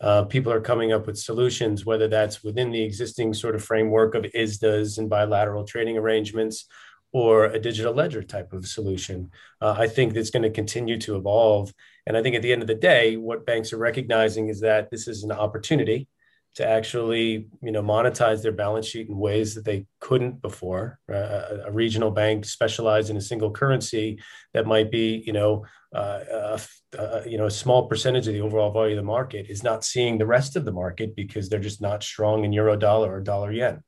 [0.00, 4.14] Uh, people are coming up with solutions, whether that's within the existing sort of framework
[4.14, 6.66] of ISDAs and bilateral trading arrangements,
[7.12, 9.30] or a digital ledger type of solution.
[9.60, 11.72] Uh, I think that's going to continue to evolve.
[12.06, 14.90] And I think at the end of the day, what banks are recognizing is that
[14.90, 16.08] this is an opportunity
[16.56, 20.98] to actually, you know, monetize their balance sheet in ways that they couldn't before.
[21.08, 24.20] Uh, a regional bank specialized in a single currency
[24.52, 26.58] that might be, you know, uh,
[26.98, 29.84] uh, you know, a small percentage of the overall value of the market is not
[29.84, 33.20] seeing the rest of the market because they're just not strong in euro dollar or
[33.20, 33.82] dollar yen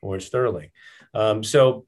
[0.00, 0.70] or sterling.
[1.14, 1.86] Um, so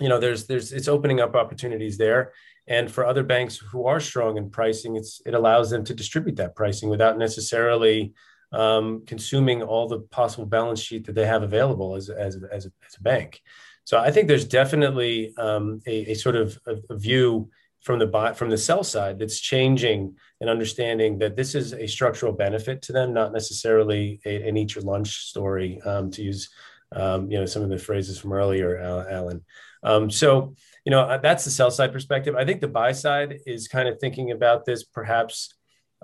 [0.00, 2.32] you know there's there's it's opening up opportunities there
[2.66, 6.36] and for other banks who are strong in pricing it's it allows them to distribute
[6.36, 8.12] that pricing without necessarily
[8.52, 12.70] um, consuming all the possible balance sheet that they have available as, as, as, a,
[12.86, 13.40] as a bank
[13.84, 17.48] so i think there's definitely um, a, a, sort of a, a view
[17.82, 21.86] from the buy, from the sell side that's changing and understanding that this is a
[21.86, 26.48] structural benefit to them, not necessarily a, an eat your lunch story, um, to use
[26.94, 29.44] um, you know some of the phrases from earlier, Alan.
[29.82, 32.36] Um, so, you know, uh, that's the sell side perspective.
[32.36, 35.54] I think the buy side is kind of thinking about this perhaps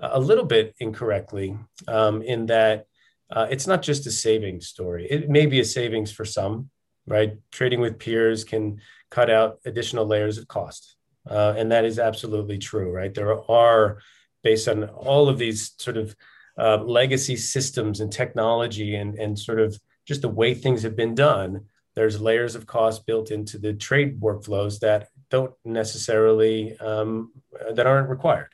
[0.01, 1.57] a little bit incorrectly
[1.87, 2.85] um, in that
[3.31, 5.07] uh, it's not just a savings story.
[5.09, 6.69] It may be a savings for some,
[7.05, 7.37] right?
[7.51, 8.81] Trading with peers can
[9.11, 10.95] cut out additional layers of cost.
[11.29, 13.13] Uh, and that is absolutely true, right?
[13.13, 13.99] There are,
[14.43, 16.15] based on all of these sort of
[16.57, 21.13] uh, legacy systems and technology and, and sort of just the way things have been
[21.13, 27.31] done, there's layers of cost built into the trade workflows that don't necessarily um,
[27.73, 28.49] that aren't required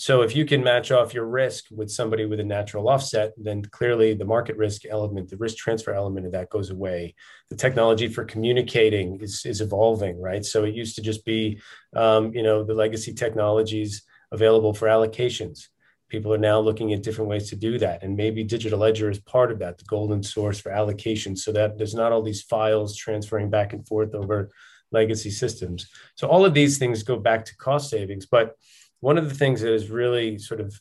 [0.00, 3.62] so if you can match off your risk with somebody with a natural offset then
[3.62, 7.16] clearly the market risk element the risk transfer element of that goes away.
[7.50, 10.44] The technology for communicating is, is evolving right?
[10.44, 11.60] So it used to just be
[11.96, 15.66] um, you know the legacy technologies available for allocations.
[16.08, 19.18] People are now looking at different ways to do that and maybe digital ledger is
[19.18, 22.96] part of that the golden source for allocation so that there's not all these files
[22.96, 24.48] transferring back and forth over
[24.92, 25.90] legacy systems.
[26.14, 28.54] So all of these things go back to cost savings but
[29.00, 30.80] one of the things that has really sort of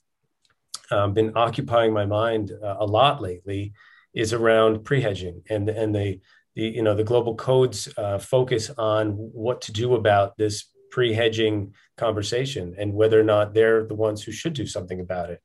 [0.92, 3.74] um, been occupying my mind uh, a lot lately
[4.14, 6.20] is around pre-hedging and and the
[6.56, 11.74] the you know the global codes uh, focus on what to do about this pre-hedging
[11.98, 15.42] conversation and whether or not they're the ones who should do something about it.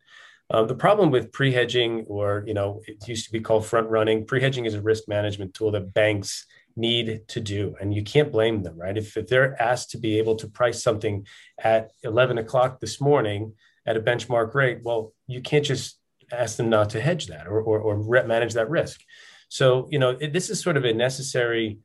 [0.51, 4.27] Um, the problem with pre-hedging, or you know, it used to be called front running.
[4.27, 8.63] Pre-hedging is a risk management tool that banks need to do, and you can't blame
[8.63, 8.97] them, right?
[8.97, 11.27] If, if they're asked to be able to price something
[11.63, 13.55] at 11 o'clock this morning
[13.87, 15.99] at a benchmark rate, well, you can't just
[16.33, 19.01] ask them not to hedge that or or, or manage that risk.
[19.49, 21.79] So you know, it, this is sort of a necessary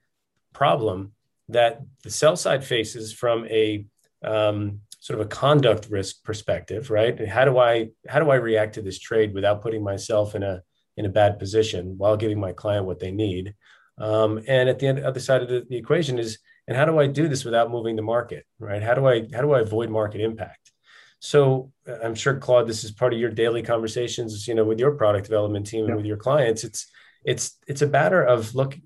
[0.53, 1.13] problem
[1.49, 3.85] that the sell side faces from a
[4.23, 7.27] um, sort of a conduct risk perspective, right?
[7.27, 10.61] How do I how do I react to this trade without putting myself in a
[10.95, 13.53] in a bad position while giving my client what they need?
[13.97, 16.99] Um, and at the end, other side of the, the equation is, and how do
[16.99, 18.83] I do this without moving the market, right?
[18.83, 20.71] How do I how do I avoid market impact?
[21.19, 21.71] So
[22.03, 25.25] I'm sure Claude, this is part of your daily conversations, you know, with your product
[25.25, 26.63] development team and with your clients.
[26.63, 26.87] It's
[27.23, 28.77] it's it's a matter of look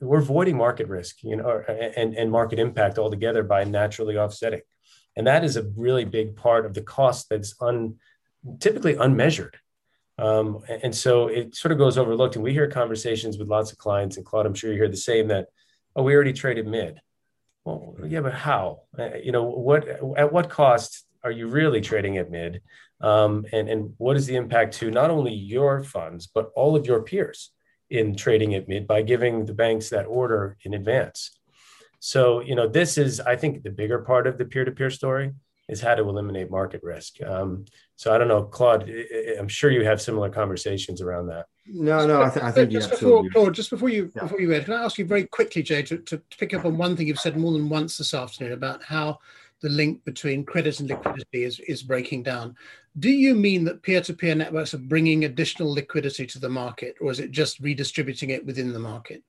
[0.00, 4.60] we're avoiding market risk, you know, and, and market impact altogether by naturally offsetting.
[5.16, 7.96] And that is a really big part of the cost that's un,
[8.60, 9.56] typically unmeasured.
[10.18, 12.36] Um, and so it sort of goes overlooked.
[12.36, 14.96] And we hear conversations with lots of clients, and Claude, I'm sure you hear the
[14.96, 15.48] same that,
[15.94, 17.00] oh, we already traded mid.
[17.64, 18.82] Well, yeah, but how?
[18.98, 22.62] Uh, you know, what at what cost are you really trading at mid?
[23.00, 26.86] Um, and, and what is the impact to not only your funds, but all of
[26.86, 27.50] your peers?
[27.90, 31.38] in trading at mid by giving the banks that order in advance.
[32.00, 34.90] So, you know, this is, I think, the bigger part of the peer to peer
[34.90, 35.32] story.
[35.68, 37.20] Is how to eliminate market risk.
[37.22, 37.64] Um,
[37.96, 38.88] so I don't know, Claude.
[39.38, 41.46] I'm sure you have similar conversations around that.
[41.66, 44.22] No, no, I, th- I think just before Claude, just before you yeah.
[44.22, 46.78] before you end, can I ask you very quickly, Jay, to, to pick up on
[46.78, 49.18] one thing you've said more than once this afternoon about how
[49.62, 52.54] the link between credit and liquidity is, is breaking down.
[52.98, 57.20] Do you mean that peer-to-peer networks are bringing additional liquidity to the market, or is
[57.20, 59.22] it just redistributing it within the market?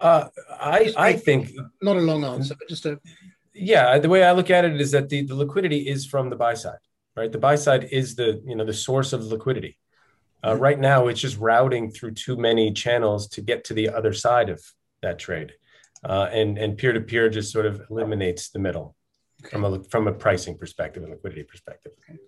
[0.00, 1.50] Uh, I I think
[1.82, 3.00] not a long answer, but just a
[3.58, 3.98] yeah.
[3.98, 6.54] The way I look at it is that the, the liquidity is from the buy
[6.54, 6.78] side,
[7.16, 7.30] right?
[7.30, 9.78] The buy side is the you know the source of liquidity.
[10.42, 10.62] Uh, mm-hmm.
[10.62, 14.48] right now, it's just routing through too many channels to get to the other side
[14.48, 14.62] of
[15.02, 15.52] that trade,
[16.04, 18.94] uh, and and peer to peer just sort of eliminates the middle
[19.42, 19.50] okay.
[19.50, 21.92] from a from a pricing perspective and liquidity perspective.
[22.08, 22.18] Okay.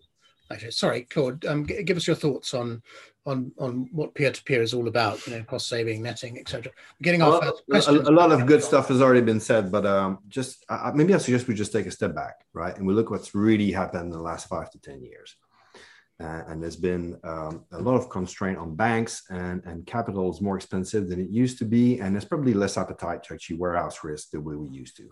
[0.52, 0.70] Okay.
[0.70, 1.44] Sorry, Claude.
[1.44, 2.82] Um, g- give us your thoughts on
[3.26, 5.24] on on what peer to peer is all about.
[5.26, 6.72] You know, cost saving, netting, etc.
[7.02, 7.42] Getting off.
[7.42, 10.90] A, a, a, lot of good stuff has already been said, but um, just uh,
[10.94, 13.70] maybe I suggest we just take a step back, right, and we look what's really
[13.70, 15.36] happened in the last five to ten years.
[16.20, 20.40] Uh, and there's been um, a lot of constraint on banks, and and capital is
[20.40, 24.02] more expensive than it used to be, and there's probably less appetite to actually warehouse
[24.02, 25.08] risk the way we used to.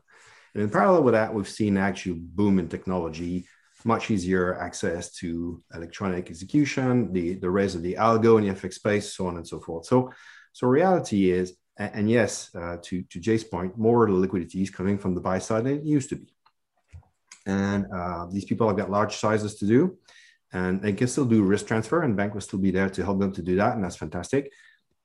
[0.55, 3.47] And in parallel with that, we've seen actual boom in technology
[3.85, 8.75] much easier access to electronic execution, the, the rise of the algo in the FX
[8.75, 9.87] space, so on and so forth.
[9.87, 10.13] So,
[10.53, 14.99] so reality is, and, and yes, uh, to, to Jay's point, more liquidity is coming
[14.99, 16.29] from the buy side than it used to be.
[17.47, 19.97] And uh, these people have got large sizes to do,
[20.53, 23.21] and they can still do risk transfer, and bank will still be there to help
[23.21, 24.53] them to do that, and that's fantastic.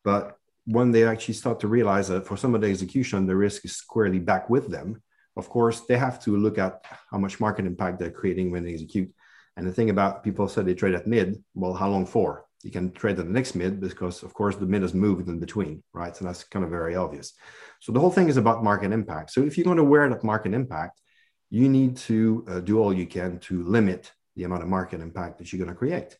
[0.03, 3.65] But when they actually start to realize that for some of the execution, the risk
[3.65, 5.01] is squarely back with them,
[5.35, 8.73] of course, they have to look at how much market impact they're creating when they
[8.73, 9.11] execute.
[9.57, 12.45] And the thing about people said they trade at mid, well, how long for?
[12.63, 15.39] You can trade at the next mid because, of course, the mid has moved in
[15.39, 16.15] between, right?
[16.15, 17.33] So that's kind of very obvious.
[17.81, 19.31] So the whole thing is about market impact.
[19.31, 21.01] So if you're going to wear that market impact,
[21.49, 25.37] you need to uh, do all you can to limit the amount of market impact
[25.37, 26.17] that you're going to create.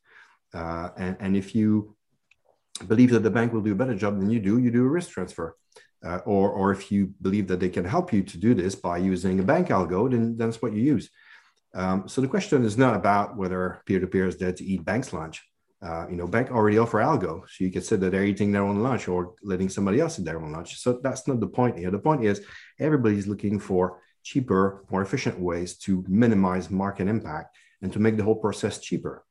[0.54, 1.96] Uh, and, and if you
[2.88, 4.88] believe that the bank will do a better job than you do, you do a
[4.88, 5.56] risk transfer
[6.04, 8.98] uh, or, or if you believe that they can help you to do this by
[8.98, 11.10] using a bank algo, then that's what you use.
[11.74, 15.42] Um, so the question is not about whether peer-to-peer is there to eat bank's lunch.
[15.82, 18.64] Uh, you know, bank already offer algo, so you could say that they're eating their
[18.64, 20.80] own lunch or letting somebody else eat their own lunch.
[20.80, 21.92] So that's not the point here.
[21.92, 22.46] The point is
[22.80, 28.24] everybody's looking for cheaper, more efficient ways to minimize market impact and to make the
[28.24, 29.26] whole process cheaper.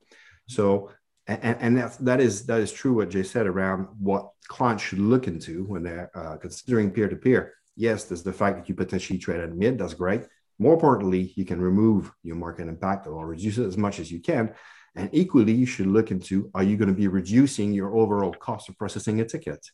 [0.47, 0.91] So
[1.27, 4.99] and, and that, that is that is true what Jay said around what clients should
[4.99, 7.55] look into when they're uh, considering peer-to-peer.
[7.77, 9.79] Yes, there's the fact that you potentially trade at mid.
[9.79, 10.23] That's great.
[10.59, 14.21] More importantly, you can remove your market impact or reduce it as much as you
[14.21, 14.55] can.
[14.95, 18.69] And equally, you should look into are you going to be reducing your overall cost
[18.69, 19.65] of processing a ticket?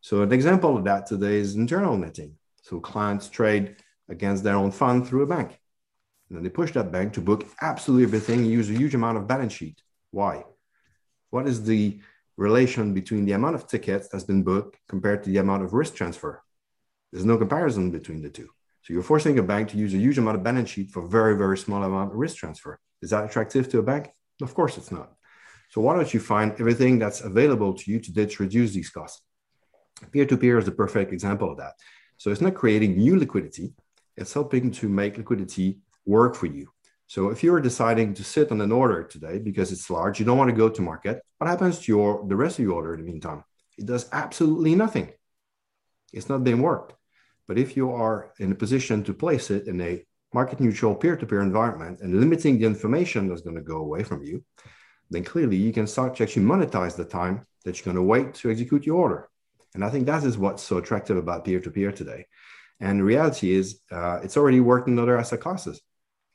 [0.00, 2.34] So an example of that today is internal netting.
[2.62, 3.76] So clients trade
[4.08, 5.58] against their own fund through a bank.
[6.28, 9.26] And then they push that bank to book absolutely everything, use a huge amount of
[9.26, 9.80] balance sheet.
[10.10, 10.44] Why?
[11.30, 12.00] What is the
[12.36, 15.94] relation between the amount of tickets that's been booked compared to the amount of risk
[15.94, 16.42] transfer?
[17.12, 18.48] There's no comparison between the two.
[18.82, 21.36] So you're forcing a bank to use a huge amount of balance sheet for very,
[21.36, 22.78] very small amount of risk transfer.
[23.02, 24.10] Is that attractive to a bank?
[24.40, 25.12] Of course it's not.
[25.70, 29.22] So why don't you find everything that's available to you to reduce these costs?
[30.12, 31.72] Peer-to-peer is the perfect example of that.
[32.18, 33.74] So it's not creating new liquidity,
[34.16, 36.70] it's helping to make liquidity work for you.
[37.08, 40.38] So if you're deciding to sit on an order today because it's large, you don't
[40.38, 43.00] want to go to market, what happens to your the rest of your order in
[43.00, 43.44] the meantime?
[43.78, 45.12] It does absolutely nothing.
[46.12, 46.94] It's not being worked.
[47.46, 51.40] But if you are in a position to place it in a market neutral peer-to-peer
[51.40, 54.44] environment and limiting the information that's going to go away from you,
[55.10, 58.34] then clearly you can start to actually monetize the time that you're going to wait
[58.34, 59.28] to execute your order.
[59.74, 62.26] And I think that is what's so attractive about peer-to-peer today.
[62.80, 65.80] And reality is, uh, it's already worked in other asset classes.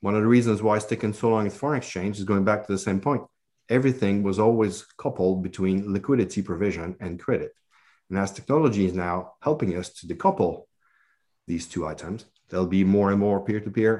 [0.02, 2.66] One of the reasons why it's taken so long in foreign exchange is going back
[2.66, 3.24] to the same point.
[3.70, 7.54] Everything was always coupled between liquidity provision and credit.
[8.10, 10.64] And as technology is now helping us to decouple
[11.48, 13.96] these two items, there'll be more and more peer to peer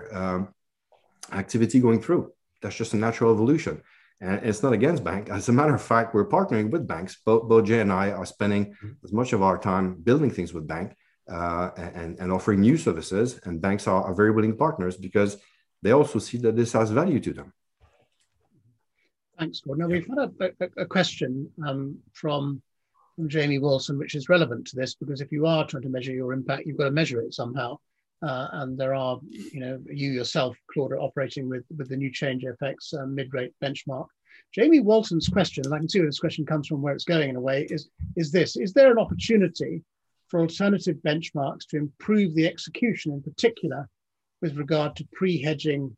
[1.32, 2.34] activity going through.
[2.62, 3.82] That's just a natural evolution.
[4.20, 5.30] And it's not against bank.
[5.30, 7.18] As a matter of fact, we're partnering with banks.
[7.26, 8.90] Both, both Jay and I are spending mm-hmm.
[9.04, 10.96] as much of our time building things with bank
[11.32, 13.40] uh, and, and offering new services.
[13.46, 15.38] And banks are, are very willing partners because
[15.82, 17.54] they also see that this has value to them.
[19.40, 19.88] Thanks, Gordon.
[19.88, 22.62] Now, we've had a, a, a question um, from,
[23.16, 26.14] from Jamie Wilson, which is relevant to this because if you are trying to measure
[26.14, 27.78] your impact, you've got to measure it somehow.
[28.22, 32.44] Uh, and there are, you know, you yourself, Claude, operating with, with the new change
[32.44, 34.06] FX uh, mid-rate benchmark.
[34.54, 37.32] Jamie Walton's question, and I can see where this question comes from, where it's going
[37.32, 39.82] in a way, is, is this, is there an opportunity
[40.28, 43.90] for alternative benchmarks to improve the execution in particular
[44.42, 45.96] with regard to pre-hedging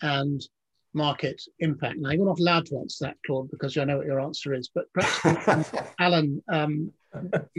[0.00, 0.46] and
[0.94, 1.98] market impact.
[1.98, 4.70] Now, you're not allowed to answer that, Claude, because I know what your answer is.
[4.74, 6.92] But perhaps, Alan, um,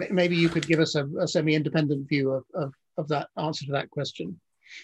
[0.10, 3.72] maybe you could give us a, a semi-independent view of, of, of that answer to
[3.74, 4.40] that question.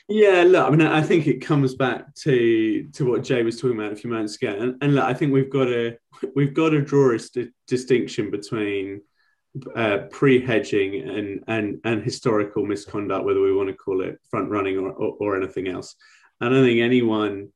[0.07, 3.79] Yeah, look, I mean, I think it comes back to to what Jay was talking
[3.79, 5.97] about a few moments ago, and, and look, I think we've got to
[6.35, 9.01] we've got to draw a st- distinction between
[9.75, 14.77] uh, pre-hedging and and and historical misconduct, whether we want to call it front running
[14.77, 15.95] or, or, or anything else.
[16.41, 17.49] I don't think anyone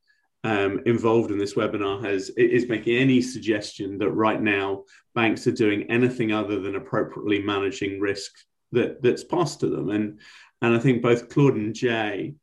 [0.44, 4.84] um, involved in this webinar has is making any suggestion that right now
[5.16, 8.32] banks are doing anything other than appropriately managing risk
[8.72, 9.90] that that's passed to them.
[9.90, 10.20] And
[10.62, 12.36] and I think both Claude and Jay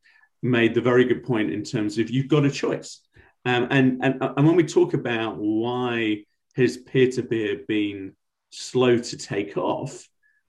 [0.42, 3.01] made the very good point in terms of you've got a choice.
[3.44, 6.24] Um, and, and and when we talk about why
[6.57, 8.14] has peer-to-peer been
[8.51, 10.07] slow to take off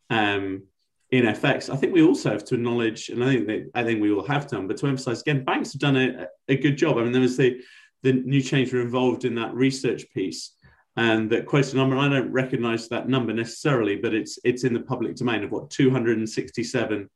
[0.09, 0.63] um,
[1.11, 4.11] in FX, I think we also have to acknowledge, and I think I think we
[4.11, 6.97] all have done, but to emphasize again, banks have done a, a good job.
[6.97, 7.61] I mean, there was the
[8.03, 10.55] the new change were involved in that research piece,
[10.95, 11.97] and that quotes a number.
[11.97, 15.69] I don't recognize that number necessarily, but it's it's in the public domain of what
[15.69, 17.09] two hundred and sixty seven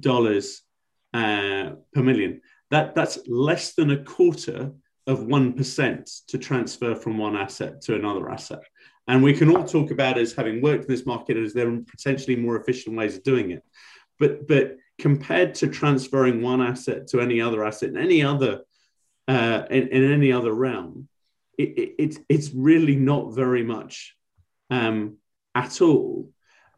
[0.00, 0.62] dollars
[1.12, 2.40] uh, per million.
[2.70, 4.72] That that's less than a quarter
[5.06, 8.60] of one percent to transfer from one asset to another asset.
[9.06, 11.80] And we can all talk about as having worked in this market as there are
[11.86, 13.62] potentially more efficient ways of doing it.
[14.18, 18.62] But but compared to transferring one asset to any other asset in any other
[19.28, 21.08] uh, in, in any other realm,
[21.58, 24.16] it, it, it's it's really not very much
[24.70, 25.16] um,
[25.54, 26.30] at all.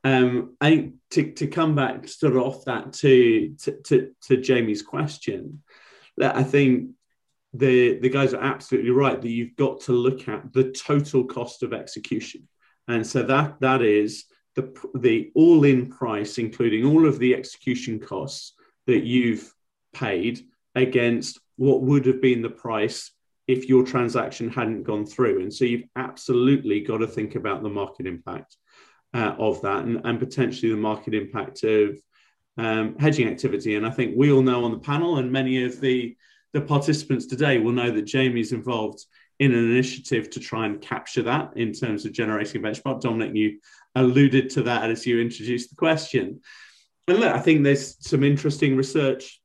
[0.04, 4.36] Um, I think to, to come back sort of off that to, to, to, to
[4.36, 5.64] Jamie's question,
[6.16, 6.90] that I think
[7.54, 11.62] the the guys are absolutely right that you've got to look at the total cost
[11.62, 12.48] of execution,
[12.88, 14.24] and so that that is
[14.54, 18.54] the the all in price, including all of the execution costs
[18.86, 19.52] that you've
[19.94, 23.12] paid against what would have been the price
[23.46, 25.40] if your transaction hadn't gone through.
[25.40, 28.56] And so you've absolutely got to think about the market impact
[29.14, 31.98] uh, of that and, and potentially the market impact of
[32.58, 33.76] um, hedging activity.
[33.76, 36.16] And I think we all know on the panel, and many of the
[36.52, 39.04] the participants today will know that Jamie's involved
[39.38, 43.00] in an initiative to try and capture that in terms of generating a benchmark.
[43.00, 43.58] Dominic, you
[43.94, 46.40] alluded to that as you introduced the question.
[47.08, 49.40] And look, I think there's some interesting research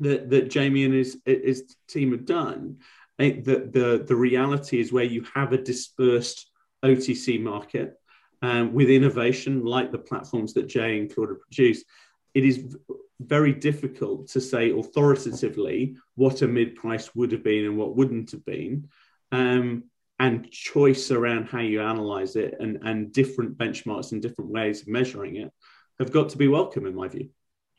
[0.00, 2.78] that, that Jamie and his, his team have done.
[3.18, 6.50] That the, the reality is where you have a dispersed
[6.84, 7.94] OTC market
[8.42, 11.86] um, with innovation like the platforms that Jay and Claude have produced,
[12.34, 12.76] it is
[13.20, 18.30] very difficult to say authoritatively what a mid price would have been and what wouldn't
[18.32, 18.88] have been.
[19.32, 19.84] Um,
[20.20, 24.88] and choice around how you analyze it and, and different benchmarks and different ways of
[24.88, 25.52] measuring it
[25.98, 27.30] have got to be welcome, in my view.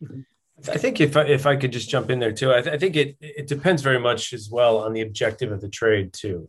[0.03, 0.21] Mm-hmm.
[0.69, 2.77] I think if I, if I could just jump in there too, I, th- I,
[2.77, 6.47] think it it depends very much as well on the objective of the trade too,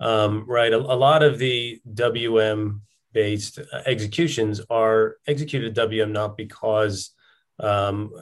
[0.00, 0.72] um, right?
[0.72, 2.82] A, a, lot of the WM
[3.12, 7.12] based executions are executed WM not because
[7.60, 8.12] um,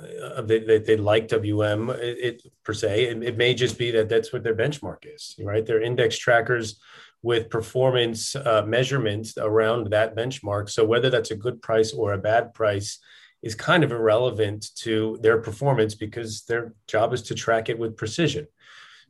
[0.45, 3.05] they, they, they, like WM it, per se.
[3.05, 5.67] It, it, may just be that that's what their benchmark is, right?
[5.67, 6.81] They're index trackers
[7.23, 10.71] with performance uh, measurements around that benchmark.
[10.71, 12.99] So whether that's a good price or a bad price
[13.43, 17.97] is kind of irrelevant to their performance because their job is to track it with
[17.97, 18.47] precision.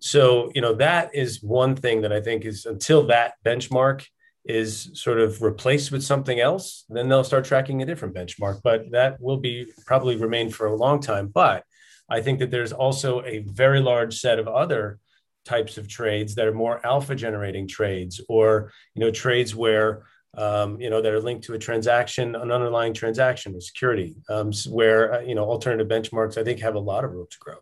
[0.01, 4.07] So, you know, that is one thing that I think is until that benchmark
[4.45, 8.61] is sort of replaced with something else, then they'll start tracking a different benchmark.
[8.63, 11.29] But that will be probably remain for a long time.
[11.29, 11.65] But
[12.09, 14.99] I think that there's also a very large set of other
[15.45, 20.05] types of trades that are more alpha generating trades or you know trades where
[20.37, 24.53] um, you know that are linked to a transaction an underlying transaction or security um,
[24.71, 27.57] where uh, you know alternative benchmarks i think have a lot of room to grow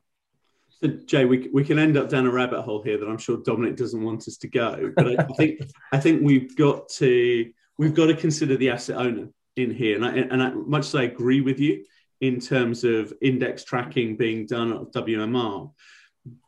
[0.82, 3.36] so Jay, we, we can end up down a rabbit hole here that I'm sure
[3.36, 4.92] Dominic doesn't want us to go.
[4.96, 5.60] But I, I think
[5.92, 10.04] I think we've got to we've got to consider the asset owner in here, and
[10.04, 11.84] I, and I, much as I agree with you
[12.20, 15.72] in terms of index tracking being done at WMR,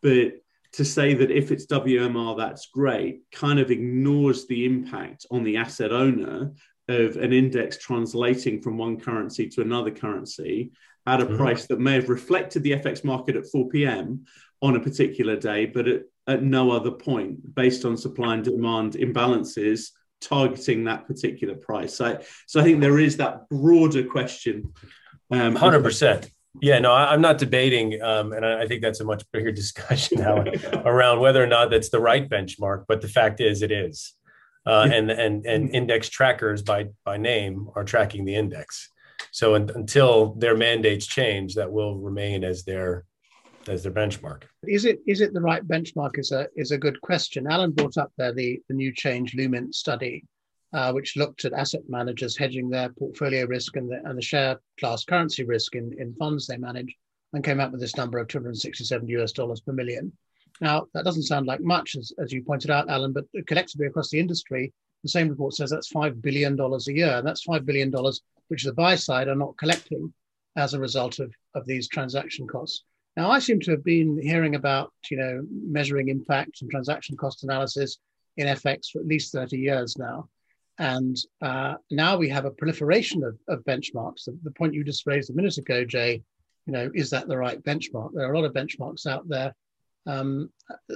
[0.03, 0.32] but
[0.72, 5.57] to say that if it's WMR, that's great, kind of ignores the impact on the
[5.57, 6.53] asset owner
[6.89, 10.72] of an index translating from one currency to another currency
[11.07, 11.36] at a mm-hmm.
[11.36, 14.24] price that may have reflected the FX market at 4 p.m.
[14.62, 18.94] on a particular day, but at, at no other point based on supply and demand
[18.94, 19.90] imbalances
[20.20, 21.94] targeting that particular price.
[21.96, 24.72] So, so I think there is that broader question.
[25.30, 26.30] Um, 100%.
[26.61, 29.50] Yeah, no, I, am not debating, um, and I, I, think that's a much bigger
[29.62, 30.44] discussion now
[30.84, 32.84] around whether or not that's the right benchmark.
[32.86, 34.14] But the fact is, it is,
[34.64, 38.88] uh, and and and index trackers by by name are tracking the index.
[39.35, 43.05] So un- until their mandates change, that will remain as their
[43.66, 44.45] as their benchmark.
[44.62, 46.20] Is it is it the right benchmark?
[46.20, 47.49] Is a is a good question.
[47.49, 50.24] Alan brought up there the the new change Lumint study,
[50.72, 54.61] uh, which looked at asset managers hedging their portfolio risk and the and the share
[54.78, 56.95] class currency risk in in funds they manage,
[57.32, 60.12] and came up with this number of 267 US dollars per million.
[60.61, 64.11] Now that doesn't sound like much, as as you pointed out, Alan, but collectively across
[64.11, 64.72] the industry,
[65.03, 68.22] the same report says that's five billion dollars a year, and that's five billion dollars
[68.49, 70.12] which the buy side are not collecting
[70.57, 72.84] as a result of of these transaction costs.
[73.16, 77.45] Now, I seem to have been hearing about, you know, measuring impact and transaction cost
[77.45, 77.99] analysis
[78.36, 80.28] in FX for at least 30 years now.
[80.78, 84.24] And uh, now we have a proliferation of, of benchmarks.
[84.24, 86.22] The, the, point you just raised a minute ago, Jay,
[86.66, 88.11] you know, is that the right benchmark?
[88.12, 89.55] There are a lot of benchmarks out there.
[90.07, 90.51] Um,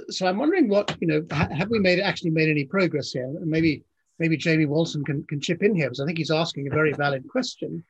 [0.09, 3.33] so I'm wondering what, you know, ha- have we made actually made any progress here?
[3.39, 3.85] Maybe
[4.19, 6.93] maybe Jamie Walton can, can chip in here because I think he's asking a very
[6.93, 7.83] valid question.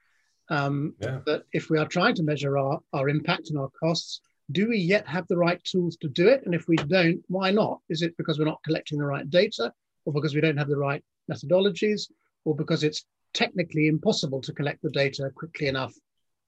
[0.49, 1.19] Um, yeah.
[1.25, 4.21] That if we are trying to measure our, our impact and our costs,
[4.51, 6.41] do we yet have the right tools to do it?
[6.45, 7.81] And if we don't, why not?
[7.89, 9.71] Is it because we're not collecting the right data,
[10.05, 12.09] or because we don't have the right methodologies,
[12.45, 15.93] or because it's technically impossible to collect the data quickly enough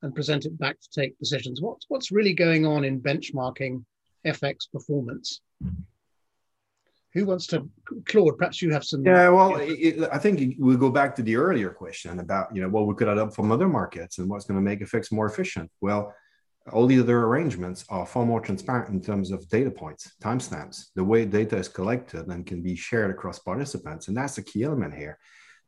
[0.01, 1.61] and present it back to take decisions?
[1.61, 3.83] What's, what's really going on in benchmarking
[4.25, 5.41] FX performance?
[7.13, 7.69] Who wants to,
[8.05, 8.37] Claude?
[8.37, 9.05] Perhaps you have some.
[9.05, 12.69] Yeah, well, it, I think we go back to the earlier question about you know
[12.69, 15.25] what we could add up from other markets and what's going to make FX more
[15.25, 15.69] efficient.
[15.81, 16.13] Well,
[16.71, 21.03] all the other arrangements are far more transparent in terms of data points, timestamps, the
[21.03, 24.93] way data is collected and can be shared across participants, and that's the key element
[24.93, 25.17] here.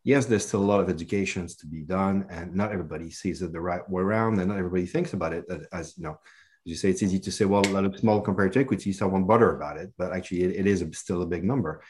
[0.05, 3.51] Yes, there's still a lot of educations to be done, and not everybody sees it
[3.51, 6.19] the right way around, and not everybody thinks about it uh, as you know
[6.65, 9.09] you say, it's easy to say, well, let it small compared to equity, so I
[9.09, 9.93] won't bother about it.
[9.97, 11.81] But actually, it, it is a, still a big number.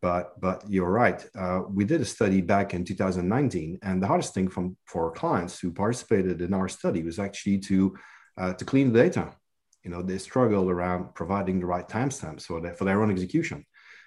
[0.00, 1.24] But but you're right.
[1.38, 5.60] Uh, we did a study back in 2019, and the hardest thing from for clients
[5.60, 7.96] who participated in our study was actually to
[8.36, 9.32] uh, to clean the data.
[9.84, 13.64] You know, they struggled around providing the right timestamps for their, for their own execution.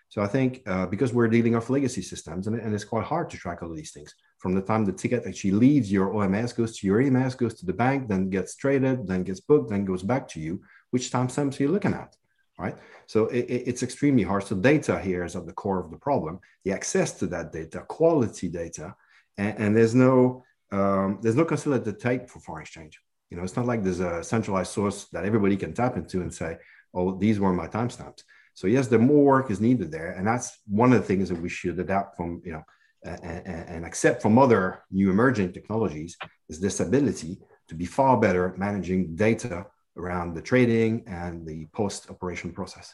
[0.09, 3.30] So I think uh, because we're dealing with legacy systems, and, and, it's quite hard
[3.32, 4.13] to track all these things.
[4.45, 7.65] From the time the ticket actually leaves your OMS, goes to your EMS, goes to
[7.65, 11.59] the bank, then gets traded, then gets booked, then goes back to you, which timestamps
[11.59, 12.15] are you looking at?
[12.59, 12.77] Right.
[13.07, 14.43] So it, it's extremely hard.
[14.43, 16.41] So data here is at the core of the problem.
[16.63, 18.93] The access to that data, quality data,
[19.35, 22.99] and, and there's no um, there's no consolidated tape for foreign exchange.
[23.31, 26.31] You know, it's not like there's a centralized source that everybody can tap into and
[26.31, 26.57] say,
[26.93, 28.21] "Oh, these were my timestamps."
[28.53, 31.41] So yes, the more work is needed there, and that's one of the things that
[31.41, 32.63] we should adapt from, you know,
[33.05, 36.17] and, and accept from other new emerging technologies
[36.49, 37.37] is this ability
[37.67, 39.65] to be far better at managing data
[39.97, 42.93] around the trading and the post-operation process.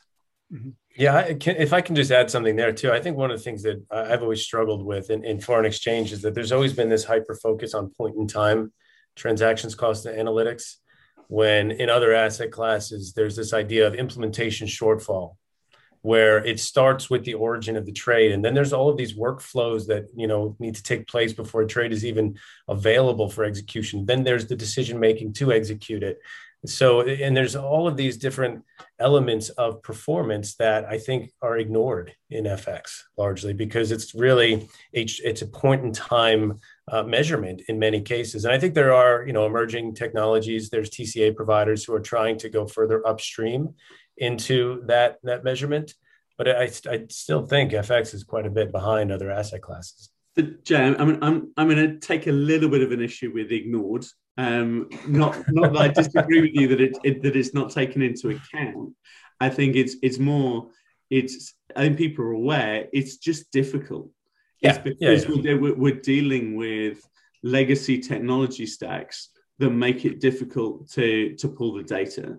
[0.53, 0.69] Mm-hmm.
[0.97, 3.63] Yeah, if I can just add something there too, I think one of the things
[3.63, 7.05] that I've always struggled with in, in foreign exchange is that there's always been this
[7.05, 8.73] hyper focus on point in time
[9.15, 10.75] transactions cost and analytics
[11.27, 15.35] when in other asset classes there's this idea of implementation shortfall
[16.01, 18.31] where it starts with the origin of the trade.
[18.31, 21.61] And then there's all of these workflows that you know need to take place before
[21.61, 22.37] a trade is even
[22.67, 24.05] available for execution.
[24.05, 26.19] Then there's the decision making to execute it.
[26.65, 28.63] So and there's all of these different
[28.99, 35.41] elements of performance that i think are ignored in fx largely because it's really it's
[35.41, 38.45] a point in time uh, measurement in many cases.
[38.45, 40.69] And i think there are you know emerging technologies.
[40.69, 43.73] There's tca providers who are trying to go further upstream
[44.17, 45.93] into that that measurement
[46.37, 50.09] but i, I still think fx is quite a bit behind other asset classes
[50.63, 54.05] Jay, I'm, I'm, I'm going to take a little bit of an issue with ignored
[54.37, 58.01] um, not not that I disagree with you that it, it, that it's not taken
[58.01, 58.93] into account.
[59.39, 60.69] I think it's it's more
[61.09, 64.09] it's I think people are aware it's just difficult.
[64.61, 65.53] Yeah, it's because yeah, yeah.
[65.55, 67.01] We're, we're dealing with
[67.43, 72.37] legacy technology stacks that make it difficult to to pull the data,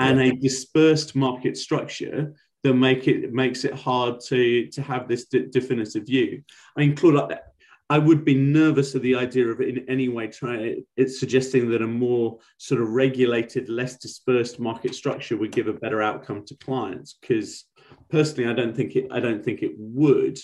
[0.00, 5.26] and a dispersed market structure that make it makes it hard to to have this
[5.26, 6.42] d- definitive view.
[6.76, 7.38] I mean, Claude,
[7.88, 11.82] I would be nervous of the idea of in any way trying it's suggesting that
[11.82, 16.56] a more sort of regulated, less dispersed market structure would give a better outcome to
[16.56, 17.16] clients.
[17.20, 17.64] Because
[18.08, 19.08] personally, I don't think it.
[19.10, 20.38] I don't think it would,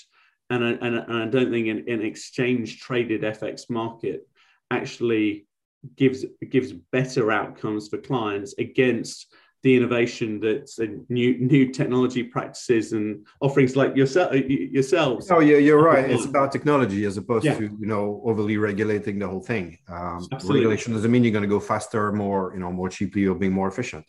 [0.50, 4.28] and I, and, and I don't think an, an exchange traded FX market
[4.70, 5.46] actually
[5.94, 9.32] gives gives better outcomes for clients against
[9.66, 14.32] the innovation that's new new technology practices and offerings like yourself
[14.78, 15.28] yourselves.
[15.28, 16.08] Oh yeah, you're right.
[16.08, 17.58] It's about technology as opposed yeah.
[17.58, 19.66] to you know overly regulating the whole thing.
[19.88, 23.34] Um, regulation doesn't mean you're going to go faster, more you know, more cheaply or
[23.34, 24.04] being more efficient.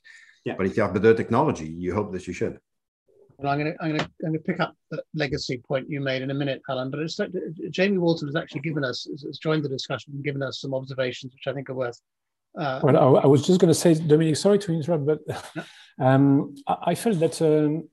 [0.45, 0.53] Yeah.
[0.57, 2.59] But if you have better technology, you hope that you should.
[3.39, 5.89] Well, I'm going to I'm going to I'm going to pick up the legacy point
[5.89, 6.91] you made in a minute, Alan.
[6.91, 7.19] But it's,
[7.71, 11.33] Jamie Walton has actually given us has joined the discussion and given us some observations
[11.33, 11.99] which I think are worth
[12.57, 15.19] Uh, well, I, I, was just going to say, Dominic, sorry to interrupt, but
[15.99, 17.87] um, I, I, felt that um,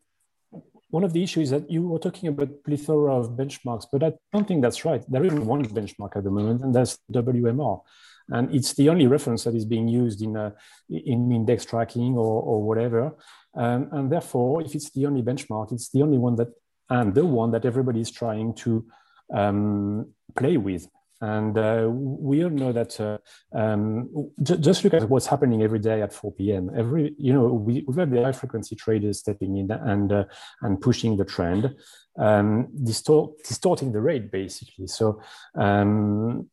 [0.89, 4.13] one of the issues is that you were talking about plethora of benchmarks, but I
[4.33, 5.05] don't think that's right.
[5.09, 7.83] There isn't one benchmark at the moment, and that's WMR.
[8.31, 10.53] And it's the only reference that is being used in, uh,
[10.89, 13.15] in index tracking or, or whatever.
[13.55, 16.49] Um, and therefore, if it's the only benchmark, it's the only one that,
[16.89, 18.87] and the one that everybody is trying to
[19.33, 20.89] um, play with.
[21.25, 23.17] And uh, we all know that uh,
[23.57, 24.11] um,
[24.43, 26.71] just look at what's happening every day at 4 p.m.
[26.77, 30.25] Every, you know, we, we have had the high frequency traders stepping in and, uh,
[30.61, 31.75] and pushing the trend,
[32.19, 34.87] um, distort, distorting the rate basically.
[34.87, 35.23] So
[35.57, 36.51] um,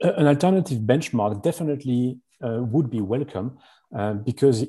[0.00, 3.58] an alternative benchmark definitely uh, would be welcome
[3.96, 4.64] uh, because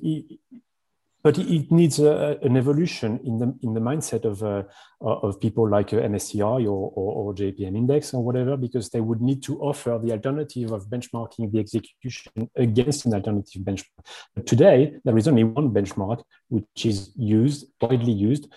[1.23, 4.63] but it needs a, an evolution in the in the mindset of uh,
[5.01, 9.21] of people like uh, MSCI or, or, or, JPM Index or whatever, because they would
[9.21, 14.05] need to offer the alternative of benchmarking the execution against an alternative benchmark.
[14.35, 18.55] But today, there is only one benchmark which is used widely used, uh,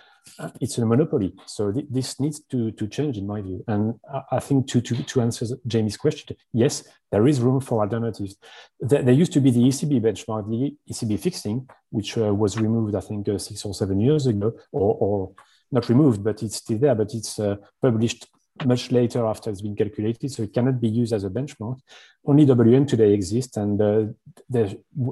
[0.60, 1.34] it's a monopoly.
[1.46, 3.58] So th this needs to, to change in my view.
[3.72, 6.74] And I, I think to, to, to answer Jamie's question, yes,
[7.12, 8.36] there is room for alternatives.
[8.80, 12.94] There, there used to be the ECB benchmark, the ECB fixing, which uh, was removed,
[12.94, 15.32] I think, uh, six or seven years ago, or, or
[15.70, 18.26] not removed, but it's still there, but it's uh, published
[18.64, 21.78] much later after it's been calculated, so it cannot be used as a benchmark.
[22.24, 24.04] Only WM today exists, and uh,
[24.48, 24.70] there,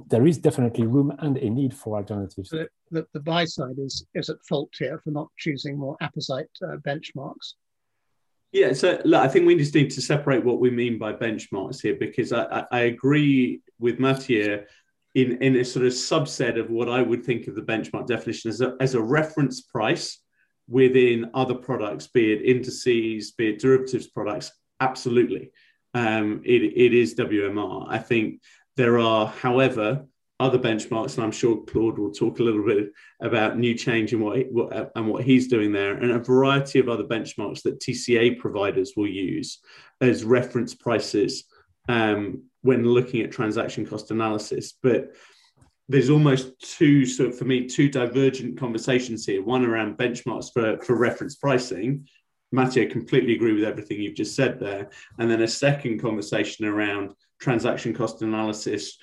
[0.09, 2.51] there is definitely room and a need for alternatives.
[2.51, 6.51] The, the, the, buy side is, is at fault here for not choosing more apposite
[6.62, 7.55] uh, benchmarks.
[8.53, 11.80] Yeah, so look, I think we just need to separate what we mean by benchmarks
[11.80, 14.62] here because I, I, I agree with Mathieu
[15.14, 18.51] in, in a sort of subset of what I would think of the benchmark definition
[18.51, 20.18] as a, as a reference price
[20.69, 25.51] within other products, be it indices, be it derivatives products, absolutely.
[25.95, 27.87] Um, it, it is WMR.
[27.89, 28.41] I think
[28.77, 30.07] there are, however,
[30.41, 32.91] other benchmarks, and I'm sure Claude will talk a little bit
[33.21, 36.81] about new change and what, he, what, and what he's doing there, and a variety
[36.81, 39.61] of other benchmarks that TCA providers will use
[40.01, 41.45] as reference prices
[41.89, 44.75] um, when looking at transaction cost analysis.
[44.83, 45.13] But
[45.89, 50.80] there's almost two sort of for me two divergent conversations here one around benchmarks for
[50.80, 52.07] for reference pricing
[52.53, 54.91] Mathieu, completely agree with everything you've just said there.
[55.18, 58.99] And then a second conversation around transaction cost analysis,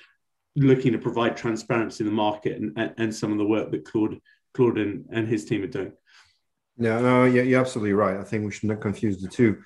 [0.56, 3.84] looking to provide transparency in the market and, and, and some of the work that
[3.84, 4.20] Claude,
[4.54, 5.92] Claude and, and his team are doing.
[6.78, 8.16] Yeah, no, yeah, you're absolutely right.
[8.16, 9.62] I think we should not confuse the two.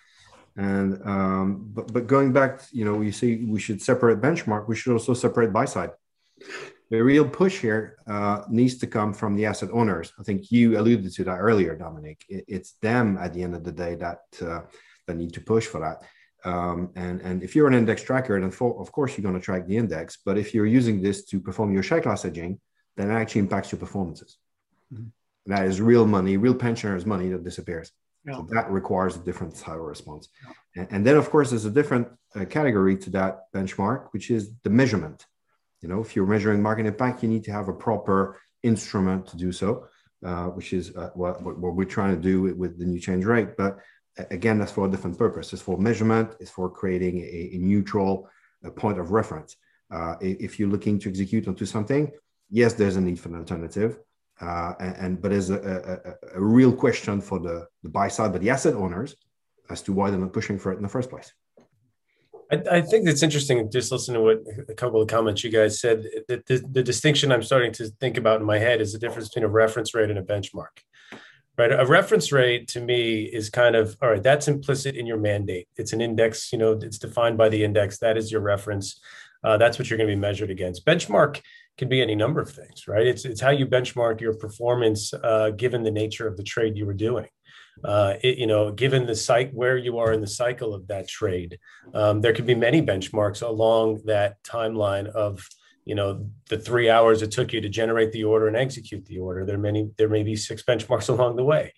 [0.56, 4.68] And um, but but going back, you know, you see, we should separate benchmark.
[4.68, 5.90] We should also separate buy side
[6.94, 10.12] the real push here uh, needs to come from the asset owners.
[10.18, 12.24] I think you alluded to that earlier, Dominic.
[12.28, 14.60] It, it's them at the end of the day that uh,
[15.06, 15.98] that need to push for that.
[16.48, 19.44] Um, and and if you're an index tracker, then for, of course you're going to
[19.48, 20.18] track the index.
[20.24, 22.60] But if you're using this to perform your share class hedging,
[22.96, 24.36] then it actually impacts your performances.
[24.92, 25.08] Mm-hmm.
[25.46, 27.92] That is real money, real pensioners' money that disappears.
[28.26, 28.36] Yeah.
[28.36, 30.28] So that requires a different type of response.
[30.46, 30.52] Yeah.
[30.76, 34.42] And, and, then, of course, there's a different uh, category to that benchmark, which is
[34.62, 35.26] the measurement.
[35.84, 39.36] You know, if you're measuring market impact, you need to have a proper instrument to
[39.36, 39.86] do so,
[40.24, 43.26] uh, which is uh, what, what, we're trying to do with, with, the new change
[43.26, 43.54] rate.
[43.58, 43.76] But
[44.30, 45.52] again, that's for a different purpose.
[45.52, 46.36] It's for measurement.
[46.40, 48.30] It's for creating a, a neutral
[48.64, 49.56] a point of reference.
[49.90, 52.10] Uh, if you're looking to execute onto something,
[52.48, 53.98] yes, there's a need for an alternative.
[54.40, 55.58] Uh, and, and, but there's a,
[56.32, 59.16] a, a, real question for the, the buy side, but the asset owners
[59.68, 61.30] as to why they're not pushing for it in the first place.
[62.50, 65.80] I, I, think it's interesting just listen to what a couple of comments you guys
[65.80, 66.04] said.
[66.28, 69.28] That the, the, distinction I'm starting to think about in my head is the difference
[69.28, 70.82] between a reference rate and a benchmark.
[71.56, 74.22] Right, a reference rate to me is kind of all right.
[74.22, 75.68] That's implicit in your mandate.
[75.76, 76.52] It's an index.
[76.52, 77.98] You know, it's defined by the index.
[77.98, 79.00] That is your reference.
[79.44, 80.84] Uh, that's what you're going to be measured against.
[80.84, 81.40] Benchmark
[81.78, 83.06] can be any number of things, right?
[83.06, 86.86] It's it's how you benchmark your performance uh, given the nature of the trade you
[86.86, 87.28] were doing
[87.82, 91.08] uh, it, you know, given the site where you are in the cycle of that
[91.08, 91.58] trade,
[91.94, 95.46] um, there could be many benchmarks along that timeline of,
[95.84, 99.18] you know, the three hours it took you to generate the order and execute the
[99.18, 99.44] order.
[99.44, 101.72] There many, there may be six benchmarks along the way.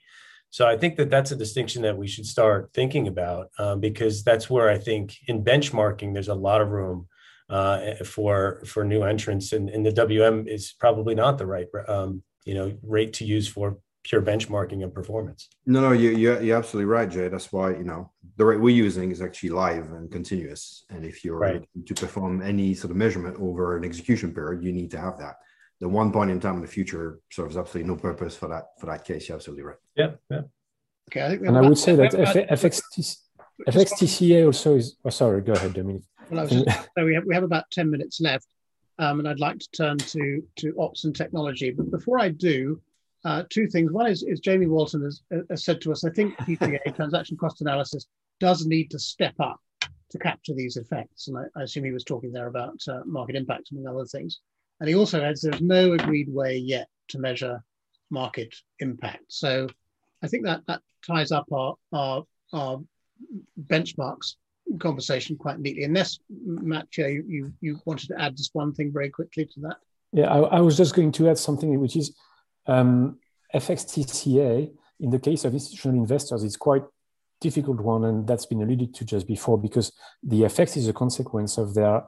[0.51, 4.22] So I think that that's a distinction that we should start thinking about um, because
[4.22, 7.09] that's where I think in benchmarking there's a lot of room
[7.49, 12.22] uh, for for new entrants, and, and the WM is probably not the right um,
[12.44, 15.49] you know rate to use for pure benchmarking and performance.
[15.67, 17.29] No, no, you, you're, you're absolutely right, Jay.
[17.29, 20.85] That's why, you know, the rate we're using is actually live and continuous.
[20.91, 21.69] And if you're right.
[21.87, 25.39] to perform any sort of measurement over an execution period, you need to have that.
[25.81, 28.87] The one point in time in the future serves absolutely no purpose for that for
[28.87, 29.29] that case.
[29.29, 29.77] You're absolutely right.
[29.95, 30.43] Yeah, yeah.
[31.11, 32.13] Okay, I and I would say that
[33.69, 34.97] FXTCA also is.
[35.05, 36.03] Oh, sorry, go ahead, Dominic.
[36.31, 36.65] Well, just,
[36.97, 38.47] so we have, we have about 10 minutes left,
[38.99, 41.71] um, and I'd like to turn to, to ops and technology.
[41.71, 42.81] But before I do,
[43.27, 43.91] uh, two things.
[43.91, 45.20] One is, is Jamie Walton has,
[45.51, 48.07] has said to us, I think TCA, transaction cost analysis,
[48.39, 49.61] does need to step up
[50.11, 51.27] to capture these effects.
[51.27, 54.41] And I, I assume he was talking there about uh, market impact, among other things.
[54.79, 57.64] And he also adds there's no agreed way yet to measure
[58.11, 59.24] market impact.
[59.27, 59.66] So
[60.22, 62.81] I think that that ties up our, our, our
[63.64, 64.37] benchmarks
[64.79, 65.83] conversation quite neatly.
[65.83, 69.79] Unless, Mathieu, you, you, you wanted to add just one thing very quickly to that.
[70.12, 72.14] Yeah, I, I was just going to add something which is
[72.67, 73.19] um,
[73.55, 76.83] FXTCA, in the case of institutional investors, it's quite
[77.41, 79.93] difficult one, and that's been alluded to just before, because
[80.23, 82.05] the FX is a consequence of their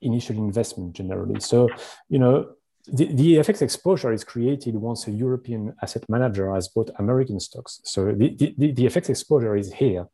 [0.00, 1.40] initial investment generally.
[1.40, 1.68] So,
[2.08, 2.54] you know,
[2.86, 7.80] the, the FX exposure is created once a European asset manager has bought American stocks.
[7.84, 10.06] So the, the, the FX exposure is here.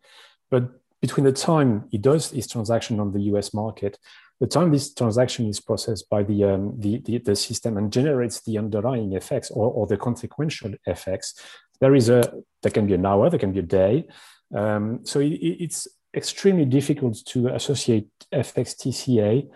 [0.51, 3.99] But between the time he does his transaction on the US market,
[4.41, 8.41] the time this transaction is processed by the, um, the, the, the, system and generates
[8.43, 11.35] the underlying FX or, or the consequential FX,
[11.81, 12.33] there is a,
[12.63, 14.07] there can be an hour, there can be a day.
[14.55, 15.87] Um, so it, it's
[16.17, 19.49] extremely difficult to associate FX TCA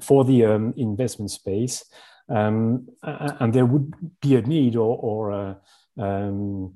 [0.00, 1.84] for the um, investment space.
[2.28, 5.54] Um, and there would be a need or, or uh,
[5.98, 6.74] um,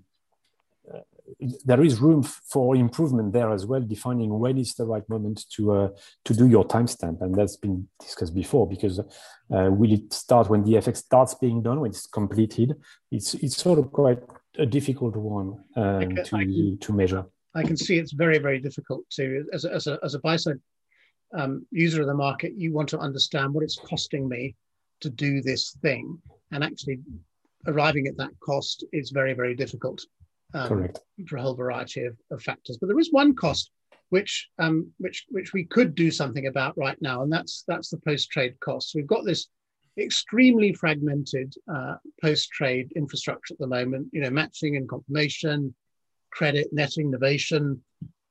[1.64, 5.72] there is room for improvement there as well, defining when is the right moment to
[5.72, 5.88] uh,
[6.24, 8.68] to do your timestamp, and that's been discussed before.
[8.68, 12.74] Because uh, will it start when the FX starts being done, when it's completed?
[13.10, 14.20] It's it's sort of quite
[14.58, 17.24] a difficult one um, can, to can, to measure.
[17.54, 20.36] I can see it's very very difficult to as a, as a, as a buy
[20.36, 20.60] side
[21.34, 22.52] um, user of the market.
[22.56, 24.54] You want to understand what it's costing me
[25.00, 26.18] to do this thing,
[26.52, 27.00] and actually
[27.66, 30.00] arriving at that cost is very very difficult
[30.56, 31.00] um, Correct.
[31.28, 32.78] for a whole variety of, of, factors.
[32.78, 33.70] But there is one cost
[34.10, 37.98] which um, which which we could do something about right now, and that's that's the
[37.98, 38.94] post trade costs.
[38.94, 39.48] We've got this
[39.98, 44.08] extremely fragmented uh, post trade infrastructure at the moment.
[44.12, 45.74] You know, matching and confirmation,
[46.30, 47.78] credit, netting, novation,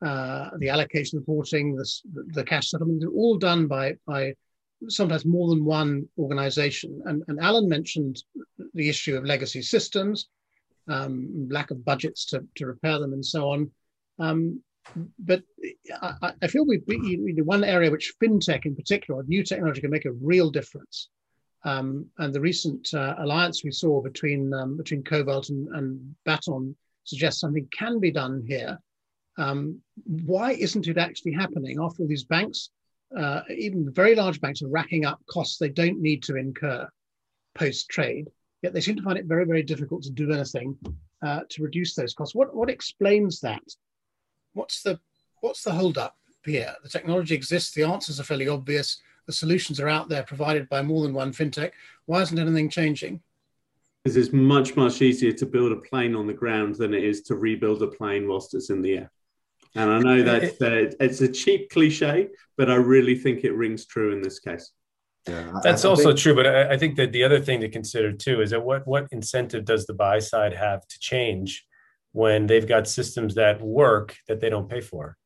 [0.04, 1.88] uh, the allocation reporting, the,
[2.34, 4.34] the cash settlement, they're all done by by
[4.88, 7.02] sometimes more than one organization.
[7.06, 8.24] And, and Alan mentioned
[8.74, 10.28] the issue of legacy systems
[10.88, 13.72] um, lack of budgets to, to repair them, and so on.
[14.20, 14.62] Um,
[15.18, 15.42] but
[16.02, 20.06] I, I feel we, we, one area which fintech in particular, new technology, can make
[20.06, 21.10] a real difference.
[21.64, 26.76] Um, and the recent uh, alliance we saw between um, between Cobalt and, and Baton
[27.06, 28.80] suggests something can be done here.
[29.38, 31.78] Um, why isn't it actually happening?
[31.82, 32.70] After all, these banks,
[33.18, 36.88] uh, even very large banks, are racking up costs they don't need to incur
[37.56, 38.28] post trade
[38.66, 40.76] yet they seem to find it very, very difficult to do anything
[41.22, 42.34] uh, to reduce those costs.
[42.34, 43.62] What, what explains that?
[44.54, 45.00] What's the,
[45.42, 46.74] what's the holdup here?
[46.82, 50.82] The technology exists, the answers are fairly obvious, the solutions are out there provided by
[50.82, 51.74] more than one fintech.
[52.08, 53.22] Why isn't anything changing?
[54.04, 57.22] Because it's much, much easier to build a plane on the ground than it is
[57.24, 59.12] to rebuild a plane whilst it's in the air.
[59.76, 63.86] And I know that uh, it's a cheap cliche, but I really think it rings
[63.86, 64.72] true in this case.
[65.28, 66.20] Yeah, That's I, I also think...
[66.20, 68.86] true, but I, I, think that the other thing to consider too is that what
[68.88, 71.66] what incentive does the buy side have to change
[72.12, 75.18] when they've got systems that work that they don't pay for?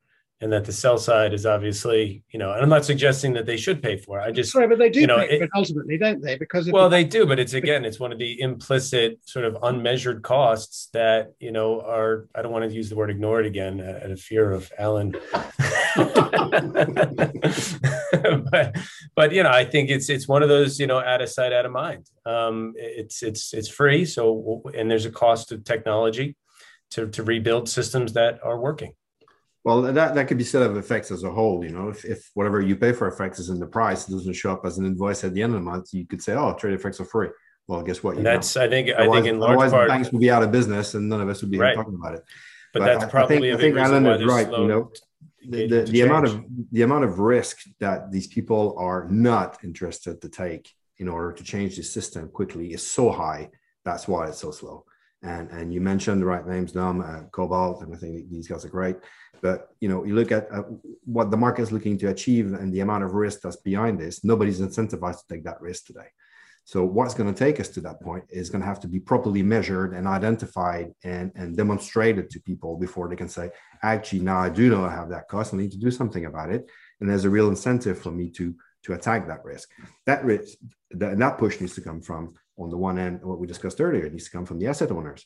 [0.41, 3.57] And that the sell side is obviously, you know, and I'm not suggesting that they
[3.57, 4.23] should pay for it.
[4.23, 6.37] I just, sorry, but they do you know, pay it, ultimately, don't they?
[6.37, 10.23] Because well, they do, but it's again, it's one of the implicit sort of unmeasured
[10.23, 12.27] costs that you know are.
[12.33, 15.11] I don't want to use the word ignored again, uh, out of fear of Alan.
[18.51, 18.75] but,
[19.15, 21.51] but you know, I think it's it's one of those you know out of sight,
[21.51, 22.09] out of mind.
[22.25, 26.37] Um, it's it's it's free, so and there's a cost of technology
[26.91, 28.93] to to rebuild systems that are working.
[29.65, 31.63] Well, that, that could be said of FX as a whole.
[31.63, 34.33] You know, if, if whatever you pay for FX is in the price, it doesn't
[34.33, 36.53] show up as an invoice at the end of the month, you could say, "Oh,
[36.53, 37.29] trade FX are free."
[37.67, 38.17] Well, guess what?
[38.17, 38.63] You that's know.
[38.63, 41.09] I think otherwise, I think in large part banks would be out of business and
[41.09, 41.75] none of us would be right.
[41.75, 42.23] talking about it.
[42.73, 44.49] But, but that's I, probably I think, I think Alan is right.
[44.49, 44.91] You know,
[45.47, 50.21] the, the, the amount of the amount of risk that these people are not interested
[50.21, 53.49] to take in order to change the system quickly is so high.
[53.83, 54.85] That's why it's so slow
[55.21, 58.63] and and you mentioned the right names, Dom, uh, Cobalt, and I think these guys
[58.63, 58.95] are great.
[59.41, 60.63] But you know, you look at uh,
[61.05, 64.23] what the market is looking to achieve and the amount of risk that's behind this.
[64.23, 66.07] Nobody's incentivized to take that risk today.
[66.65, 68.99] So what's going to take us to that point is going to have to be
[68.99, 73.49] properly measured and identified and, and demonstrated to people before they can say,
[73.81, 75.53] actually, now I do know I have that cost.
[75.53, 76.69] I need to do something about it.
[76.99, 79.69] And there's a real incentive for me to to attack that risk.
[80.05, 80.57] That risk,
[80.91, 84.05] that, that push needs to come from on the one end, what we discussed earlier,
[84.05, 85.25] it needs to come from the asset owners.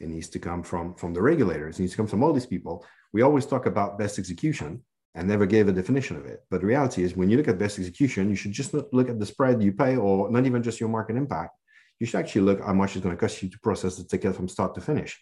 [0.00, 1.78] It needs to come from, from the regulators.
[1.78, 2.84] It needs to come from all these people.
[3.14, 4.82] We always talk about best execution,
[5.14, 6.40] and never gave a definition of it.
[6.50, 9.08] But the reality is, when you look at best execution, you should just not look
[9.08, 11.56] at the spread you pay, or not even just your market impact.
[12.00, 14.34] You should actually look how much it's going to cost you to process the ticket
[14.34, 15.20] from start to finish.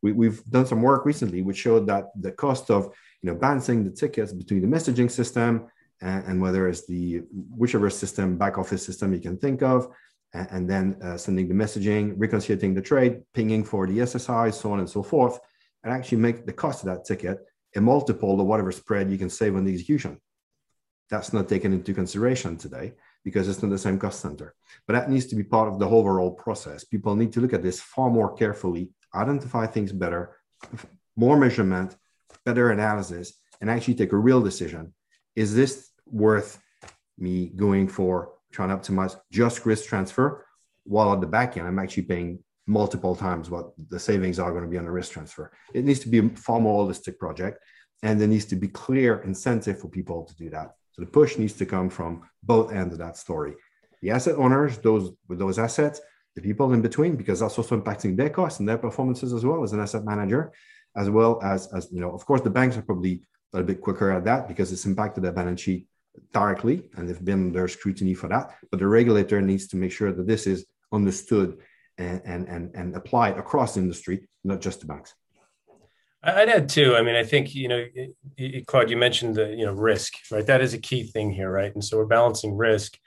[0.00, 2.84] We, have done some work recently which showed that the cost of
[3.20, 5.66] you know balancing the tickets between the messaging system
[6.00, 7.22] and, and whether it's the
[7.60, 9.88] whichever system back office system you can think of,
[10.32, 14.72] and, and then uh, sending the messaging, reconciliating the trade, pinging for the SSI, so
[14.72, 15.38] on and so forth,
[15.88, 17.38] and actually make the cost of that ticket
[17.74, 20.20] a multiple of whatever spread you can save on the execution.
[21.08, 22.92] That's not taken into consideration today
[23.24, 24.54] because it's not the same cost center.
[24.86, 26.84] But that needs to be part of the overall process.
[26.84, 30.36] People need to look at this far more carefully, identify things better,
[31.16, 31.96] more measurement,
[32.44, 33.32] better analysis,
[33.62, 34.92] and actually take a real decision.
[35.36, 36.60] Is this worth
[37.16, 40.44] me going for trying to optimize just risk transfer?
[40.84, 44.62] While at the back end, I'm actually paying multiple times what the savings are going
[44.62, 45.50] to be on a risk transfer.
[45.74, 47.64] It needs to be a far more holistic project,
[48.02, 50.74] and there needs to be clear incentive for people to do that.
[50.92, 53.54] So the push needs to come from both ends of that story.
[54.02, 56.00] The asset owners, those with those assets,
[56.36, 59.64] the people in between, because that's also impacting their costs and their performances as well
[59.64, 60.52] as an asset manager,
[60.96, 63.22] as well as as you know, of course, the banks are probably
[63.54, 65.88] a bit quicker at that because it's impacted their balance sheet
[66.32, 68.54] directly and they've been under scrutiny for that.
[68.70, 71.58] But the regulator needs to make sure that this is understood
[71.98, 75.14] and, and, and, and apply it across industry, not just to banks.
[76.22, 76.96] I'd add too.
[76.96, 77.84] I mean, I think you know,
[78.66, 80.46] Claude, you mentioned the you know risk, right?
[80.46, 81.72] That is a key thing here, right?
[81.72, 82.98] And so we're balancing risk,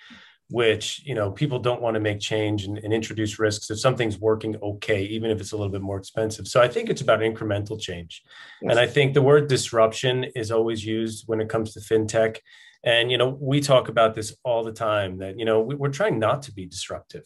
[0.49, 4.17] which you know people don't want to make change and, and, introduce risks if something's
[4.17, 6.47] working okay, even if it's a little bit more expensive.
[6.47, 8.23] So I think it's about incremental change,
[8.61, 8.71] yes.
[8.71, 12.37] and I think the word disruption is always used when it comes to fintech.
[12.83, 16.17] And you know, we talk about this all the time that you know we're trying
[16.17, 17.25] not to be disruptive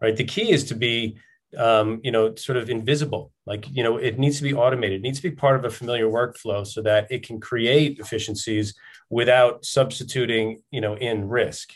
[0.00, 0.16] right?
[0.16, 1.18] The key is to be,
[1.56, 3.32] um, you know, sort of invisible.
[3.46, 5.00] Like, you know, it needs to be automated.
[5.00, 8.74] It needs to be part of a familiar workflow so that it can create efficiencies
[9.10, 11.72] without substituting, you know, in risk.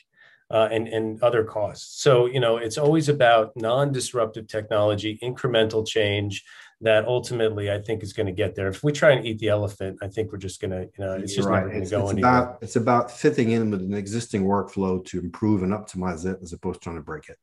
[0.52, 2.02] Uh, and, and other costs.
[2.02, 6.42] So, you know, it's always about non disruptive technology, incremental change
[6.80, 8.68] that ultimately I think is going to get there.
[8.68, 11.12] If we try and eat the elephant, I think we're just going to, you know,
[11.12, 11.58] it's just right.
[11.58, 12.30] never going to go it's anywhere.
[12.30, 16.52] About, it's about fitting in with an existing workflow to improve and optimize it as
[16.52, 17.38] opposed to trying to break it.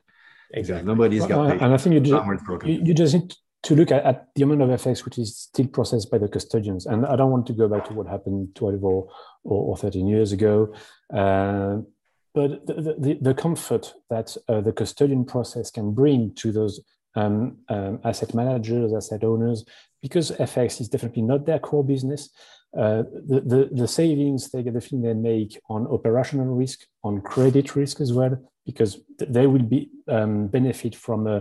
[0.54, 0.88] Exactly.
[0.88, 1.62] Nobody's got.
[1.62, 3.34] and I think you just, you, you just need
[3.64, 6.86] to look at, at, the amount of FX which is still processed by the custodians.
[6.86, 9.10] And I don't want to go back to what happened 12 or,
[9.44, 10.74] or, or 13 years ago.
[11.14, 11.78] Uh,
[12.34, 16.80] but the, the, the, comfort that uh, the custodian process can bring to those
[17.16, 19.66] um, um, asset managers, asset owners,
[20.02, 22.30] because FX is definitely not their core business.
[22.76, 27.22] Uh, the, the, the savings they get the feeling they make on operational risk, on
[27.22, 31.40] credit risk as well, because they will be um, benefit from uh,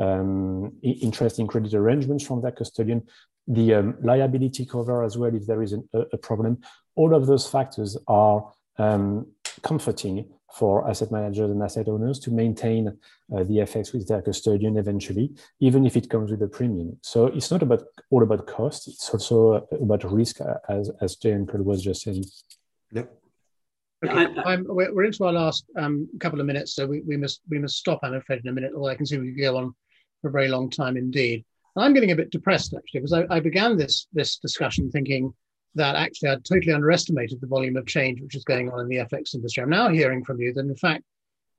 [0.00, 3.02] um, interesting credit arrangements from that custodian,
[3.46, 6.58] the um, liability cover as well if there is an, a, problem.
[6.94, 9.26] All of those factors are um,
[9.62, 14.76] comforting for asset managers and asset owners to maintain uh, the FX with their custodian
[14.76, 16.98] eventually, even if it comes with a premium.
[17.02, 21.32] So it's not about all about cost; it's also about risk, uh, as as Jay
[21.32, 22.24] and Claude was just saying.
[22.92, 23.18] Yep.
[24.04, 27.58] Okay, I'm, we're into our last um, couple of minutes, so we, we must we
[27.58, 28.00] must stop.
[28.02, 29.74] I'm afraid in a minute, although I can see we could go on
[30.20, 31.44] for a very long time indeed.
[31.76, 35.32] I'm getting a bit depressed actually because I, I, began this this discussion thinking
[35.74, 38.96] that actually I'd totally underestimated the volume of change which is going on in the
[38.96, 39.62] FX industry.
[39.62, 41.04] I'm now hearing from you that in fact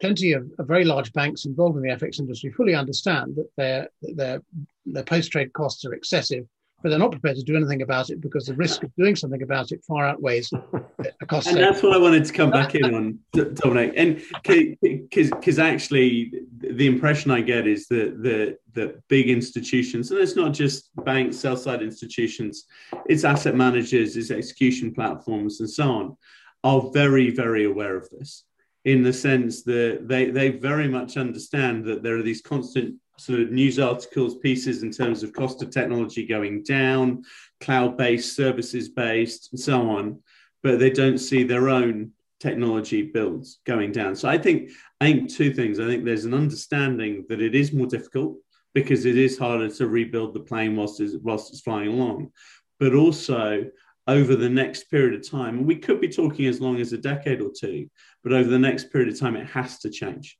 [0.01, 3.89] plenty of, of very large banks involved in the FX industry fully understand that their
[4.01, 4.41] their
[4.85, 6.45] their post trade costs are excessive
[6.83, 9.41] but they're not prepared to do anything about it because the risk of doing something
[9.41, 11.47] about it far outweighs the cost.
[11.47, 13.93] and that's what I wanted to come back in on, Dominic.
[13.95, 20.35] And because actually, the impression I get is that the the big institutions, and it's
[20.35, 22.65] not just banks, sell side institutions,
[23.05, 26.17] it's asset managers, it's execution platforms, and so on,
[26.65, 28.43] are very very aware of this
[28.83, 33.41] in the sense that they they very much understand that there are these constant sort
[33.41, 37.23] of news articles, pieces in terms of cost of technology going down,
[37.61, 40.19] cloud based, services based, and so on,
[40.61, 44.15] but they don't see their own technology builds going down.
[44.15, 45.79] So I think I think two things.
[45.79, 48.37] I think there's an understanding that it is more difficult
[48.73, 52.31] because it is harder to rebuild the plane whilst it's, whilst it's flying along,
[52.79, 53.65] but also
[54.07, 56.97] over the next period of time, and we could be talking as long as a
[56.97, 57.87] decade or two,
[58.23, 60.37] but over the next period of time, it has to change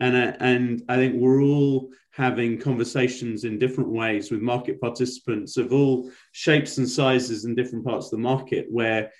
[0.00, 5.56] and uh, and I think we're all having conversations in different ways with market participants
[5.56, 9.12] of all shapes and sizes in different parts of the market where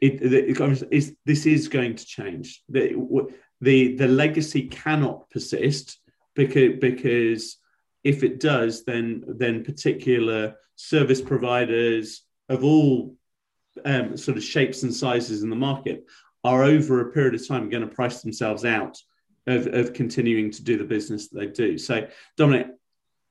[0.00, 0.58] it, it,
[0.90, 2.62] it this is going to change.
[2.68, 2.94] The,
[3.60, 5.98] the the legacy cannot persist
[6.34, 7.56] because because
[8.04, 13.14] if it does then then particular service providers of all
[13.84, 16.04] um, sort of shapes and sizes in the market
[16.42, 18.96] are over a period of time going to price themselves out
[19.46, 21.78] of, of continuing to do the business that they do.
[21.78, 22.68] So, Dominic,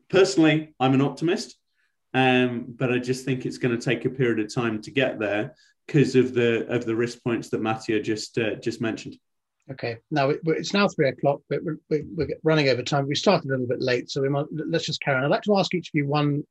[0.10, 1.58] personally, I'm an optimist,
[2.14, 5.20] um, but I just think it's going to take a period of time to get
[5.20, 5.56] there
[5.86, 9.18] because of the of the risk points that Mathieu just uh, just mentioned.
[9.72, 13.08] Okay, now it's now three o'clock, but we're, we're, running over time.
[13.08, 15.24] We started a little bit late, so we might, let's just carry on.
[15.24, 16.44] I'd like to ask each of you one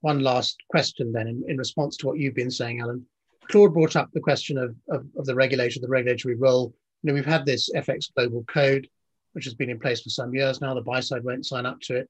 [0.00, 3.04] one last question then in, in response to what you've been saying, Alan.
[3.50, 6.74] Claude brought up the question of, of, of the regulation, the regulatory role.
[7.02, 8.88] You know, we've had this FX Global Code,
[9.32, 10.74] which has been in place for some years now.
[10.74, 12.08] The buy side won't sign up to it.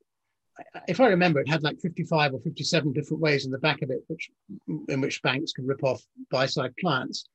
[0.88, 3.90] If I remember, it had like 55 or 57 different ways in the back of
[3.90, 4.30] it, which
[4.88, 7.26] in which banks can rip off buy side clients.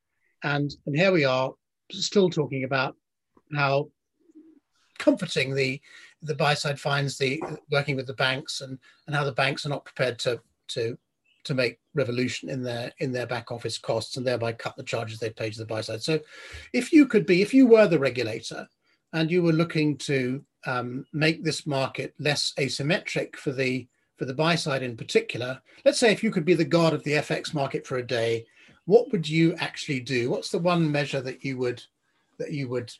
[0.44, 1.54] And, and here we are
[1.92, 2.96] still talking about
[3.54, 3.90] how
[5.00, 5.82] comforting the
[6.22, 8.78] the buy side finds the working with the banks and
[9.08, 10.98] and how the banks are not prepared to to
[11.44, 15.20] to make revolution in their in their back office costs and thereby cut the charges
[15.20, 16.02] they pay to the buy side.
[16.02, 16.20] So,
[16.72, 18.68] if you could be, if you were the regulator,
[19.14, 23.88] and you were looking to um, make this market less asymmetric for the
[24.18, 27.04] for the buy side in particular, let's say if you could be the god of
[27.04, 28.46] the FX market for a day,
[28.86, 30.30] what would you actually do?
[30.30, 31.84] What's the one measure that you would
[32.38, 32.94] that you would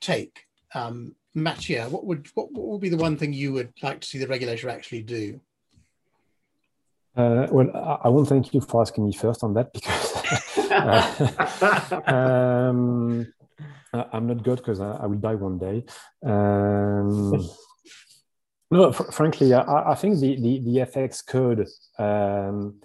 [0.00, 0.46] take?
[0.74, 4.08] Um, Mathieu, what would what, what would be the one thing you would like to
[4.08, 5.40] see the regulator actually do?
[7.16, 12.00] Uh, well, I, I won't thank you for asking me first on that because uh,
[12.70, 13.32] um,
[14.12, 15.84] I'm not good because I, I, will die one day.
[16.24, 17.48] Um,
[18.70, 21.66] no, fr- frankly, I, I, think the, the, the FX code
[21.98, 22.80] um,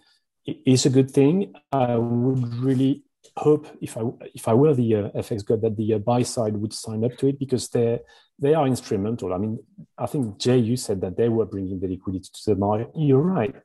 [0.45, 1.53] is a good thing.
[1.72, 3.03] I would really
[3.38, 4.01] hope if I
[4.34, 7.18] if I were the uh, FX god that the uh, buy side would sign up
[7.18, 7.99] to it because they
[8.39, 9.34] they are instrumental.
[9.34, 9.59] I mean,
[9.97, 12.89] I think Jay, you said that they were bringing the liquidity to the market.
[12.95, 13.55] You're right.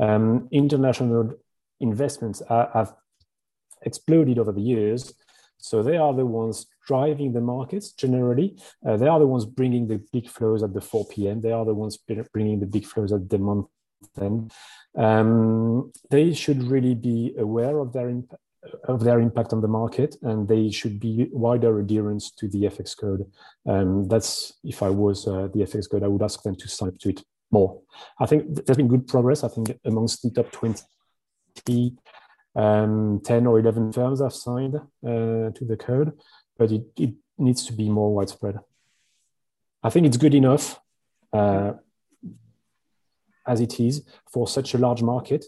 [0.00, 1.34] Um, international
[1.80, 2.94] investments are, have
[3.82, 5.12] exploded over the years,
[5.58, 8.56] so they are the ones driving the markets generally.
[8.86, 11.40] Uh, they are the ones bringing the big flows at the 4 p.m.
[11.40, 13.66] They are the ones bringing the big flows at the month
[14.20, 14.52] end.
[14.96, 18.40] Um, they should really be aware of their impact
[18.88, 22.96] of their impact on the market, and they should be wider adherence to the FX
[22.98, 23.30] code.
[23.64, 26.88] Um, that's if I was uh, the FX code, I would ask them to sign
[26.88, 27.80] up to it more.
[28.18, 29.44] I think there's been good progress.
[29.44, 31.96] I think amongst the top 20,
[32.56, 36.12] um, 10 or 11 firms have signed uh, to the code,
[36.58, 38.58] but it, it, needs to be more widespread.
[39.82, 40.80] I think it's good enough
[41.34, 41.74] uh,
[43.46, 45.44] as it is for such a large market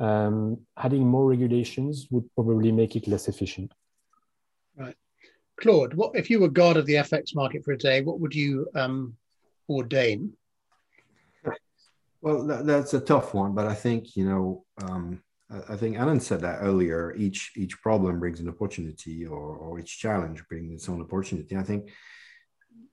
[0.00, 3.72] um, adding more regulations would probably make it less efficient.
[4.76, 4.96] Right.
[5.60, 8.34] Claude, what if you were god of the FX market for a day, what would
[8.34, 9.16] you um,
[9.68, 10.32] ordain?
[12.20, 15.22] Well, that, that's a tough one, but I think, you know, um,
[15.68, 17.14] I think Alan said that earlier.
[17.16, 21.56] Each each problem brings an opportunity, or, or each challenge brings its own opportunity.
[21.56, 21.90] I think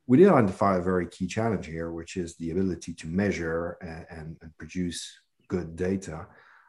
[0.07, 4.05] we did identify a very key challenge here, which is the ability to measure and,
[4.09, 6.27] and, and produce good data.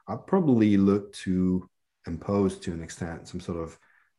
[0.08, 1.68] I'd probably look to
[2.06, 3.78] impose to an extent some sort of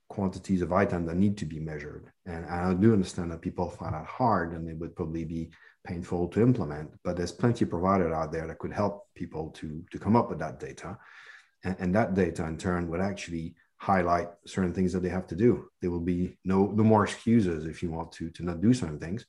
[0.09, 2.11] quantities of items that need to be measured.
[2.26, 5.51] And I do understand that people find that hard and it would probably be
[5.86, 9.84] painful to implement, but there's plenty of providers out there that could help people to,
[9.91, 10.97] to come up with that data.
[11.64, 15.36] And, and that data in turn would actually highlight certain things that they have to
[15.36, 15.68] do.
[15.82, 18.99] There will be no, no more excuses if you want to, to not do certain
[18.99, 19.26] things,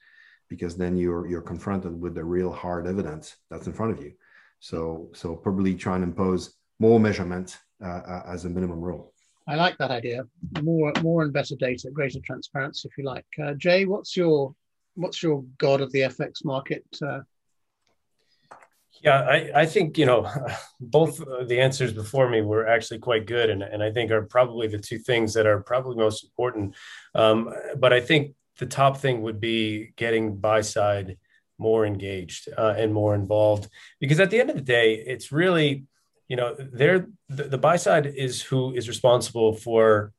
[0.48, 4.12] because then you're, you're confronted with the real hard evidence that's in front of you.
[4.60, 9.14] So, so probably try and impose more measurement uh, uh, as a minimum rule.
[9.48, 10.24] I like that idea.
[10.62, 13.26] More, more and better data, greater transparency, if you like.
[13.42, 14.54] Uh, Jay, what's your,
[14.94, 16.84] what's your god of the FX market?
[17.02, 17.20] Uh?
[19.00, 20.30] Yeah, I, I think you know
[20.80, 24.68] both the answers before me were actually quite good, and, and I think are probably
[24.68, 26.74] the two things that are probably most important.
[27.14, 31.16] Um, but I think the top thing would be getting buy side
[31.58, 33.68] more engaged uh, and more involved.
[34.00, 35.84] Because at the end of the day it's really
[36.28, 40.12] you know they're the, the buy side is who is responsible for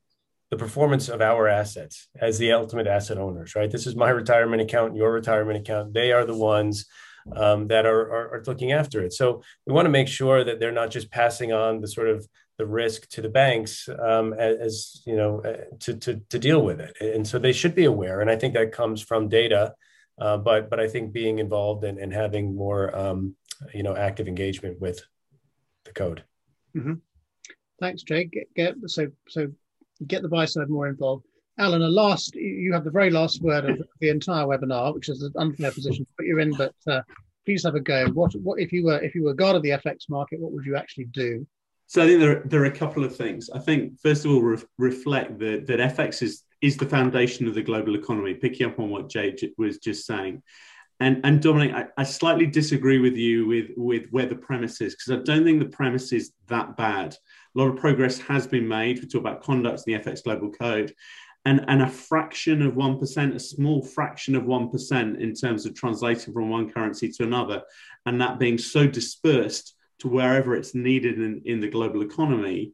[0.50, 3.72] the performance of our assets as the ultimate asset owners right?
[3.72, 5.94] This is my retirement account your retirement account.
[5.94, 6.86] They are the ones
[7.36, 10.60] um, that are, are, are looking after it so we want to make sure that
[10.60, 15.02] they're not just passing on the sort of the risk to the banks um, as,
[15.06, 18.22] you know uh, to, to, to deal with it and so they should be aware
[18.22, 19.74] and i think that comes from data
[20.20, 23.36] uh, but but I think being involved and, and having more um,
[23.74, 25.02] you know active engagement with
[25.86, 26.24] the code.
[26.76, 26.94] Mm-hmm.
[27.80, 28.32] Thanks, Jake.
[28.32, 29.48] Get, get, so so
[30.06, 31.26] get the buy side more involved.
[31.60, 35.22] Alan, a last you have the very last word of the entire webinar, which is
[35.22, 37.02] an unfair position to put you in, but uh,
[37.46, 38.08] please have a go.
[38.08, 40.40] What what if you were if you were god of the FX market?
[40.40, 41.46] What would you actually do?
[41.88, 43.50] So I think there, there are a couple of things.
[43.54, 47.54] I think first of all, re- reflect that that FX is is the foundation of
[47.54, 48.34] the global economy.
[48.34, 50.42] Picking up on what Jay was just saying,
[51.00, 54.96] and and Dominic, I, I slightly disagree with you with with where the premise is
[54.96, 57.16] because I don't think the premise is that bad.
[57.56, 59.00] A lot of progress has been made.
[59.00, 60.94] We talk about conduct in the FX Global Code,
[61.46, 66.34] and, and a fraction of 1%, a small fraction of 1% in terms of translating
[66.34, 67.64] from one currency to another,
[68.06, 72.74] and that being so dispersed to wherever it's needed in, in the global economy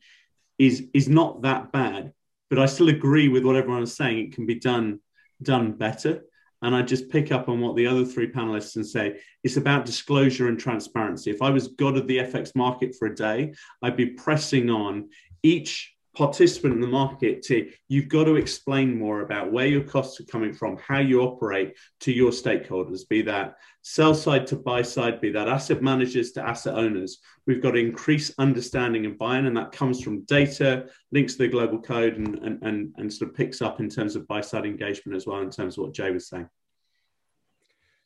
[0.58, 2.14] is, is not that bad.
[2.50, 4.20] But I still agree with what everyone is saying.
[4.20, 5.00] It can be done,
[5.42, 6.24] done better.
[6.62, 9.86] And I just pick up on what the other three panelists and say it's about
[9.86, 11.32] disclosure and transparency.
[11.32, 15.10] If I was God of the FX market for a day, I'd be pressing on
[15.42, 20.20] each participant in the market to you've got to explain more about where your costs
[20.20, 24.82] are coming from how you operate to your stakeholders be that sell side to buy
[24.82, 29.46] side be that asset managers to asset owners we've got to increase understanding and buy-in
[29.46, 33.32] and that comes from data links to the global code and, and, and, and sort
[33.32, 35.94] of picks up in terms of buy side engagement as well in terms of what
[35.94, 36.50] jay was saying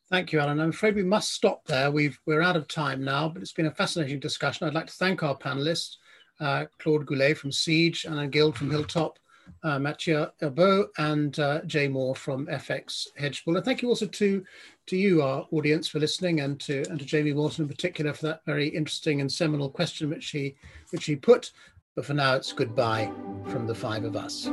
[0.09, 0.59] Thank you, Alan.
[0.59, 1.89] I'm afraid we must stop there.
[1.89, 4.67] We've, we're out of time now, but it's been a fascinating discussion.
[4.67, 5.95] I'd like to thank our panelists
[6.43, 9.17] uh, Claude Goulet from Siege, Alan Guild from Hilltop,
[9.63, 13.55] uh, Mathieu Herbeau, and uh, Jay Moore from FX Hedgepool.
[13.55, 14.43] And thank you also to,
[14.87, 18.27] to you, our audience, for listening, and to, and to Jamie Morton in particular for
[18.27, 20.55] that very interesting and seminal question which he,
[20.91, 21.51] which he put.
[21.95, 23.11] But for now, it's goodbye
[23.47, 24.49] from the five of us.